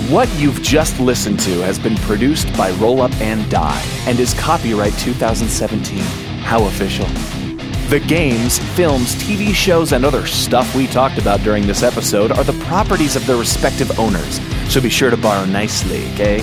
[0.09, 4.34] What you've just listened to has been produced by Roll Up and Die and is
[4.36, 5.97] copyright 2017.
[6.43, 7.38] How official.
[7.89, 12.43] The games, films, TV shows, and other stuff we talked about during this episode are
[12.43, 14.39] the properties of their respective owners,
[14.71, 16.39] so be sure to borrow nicely, okay?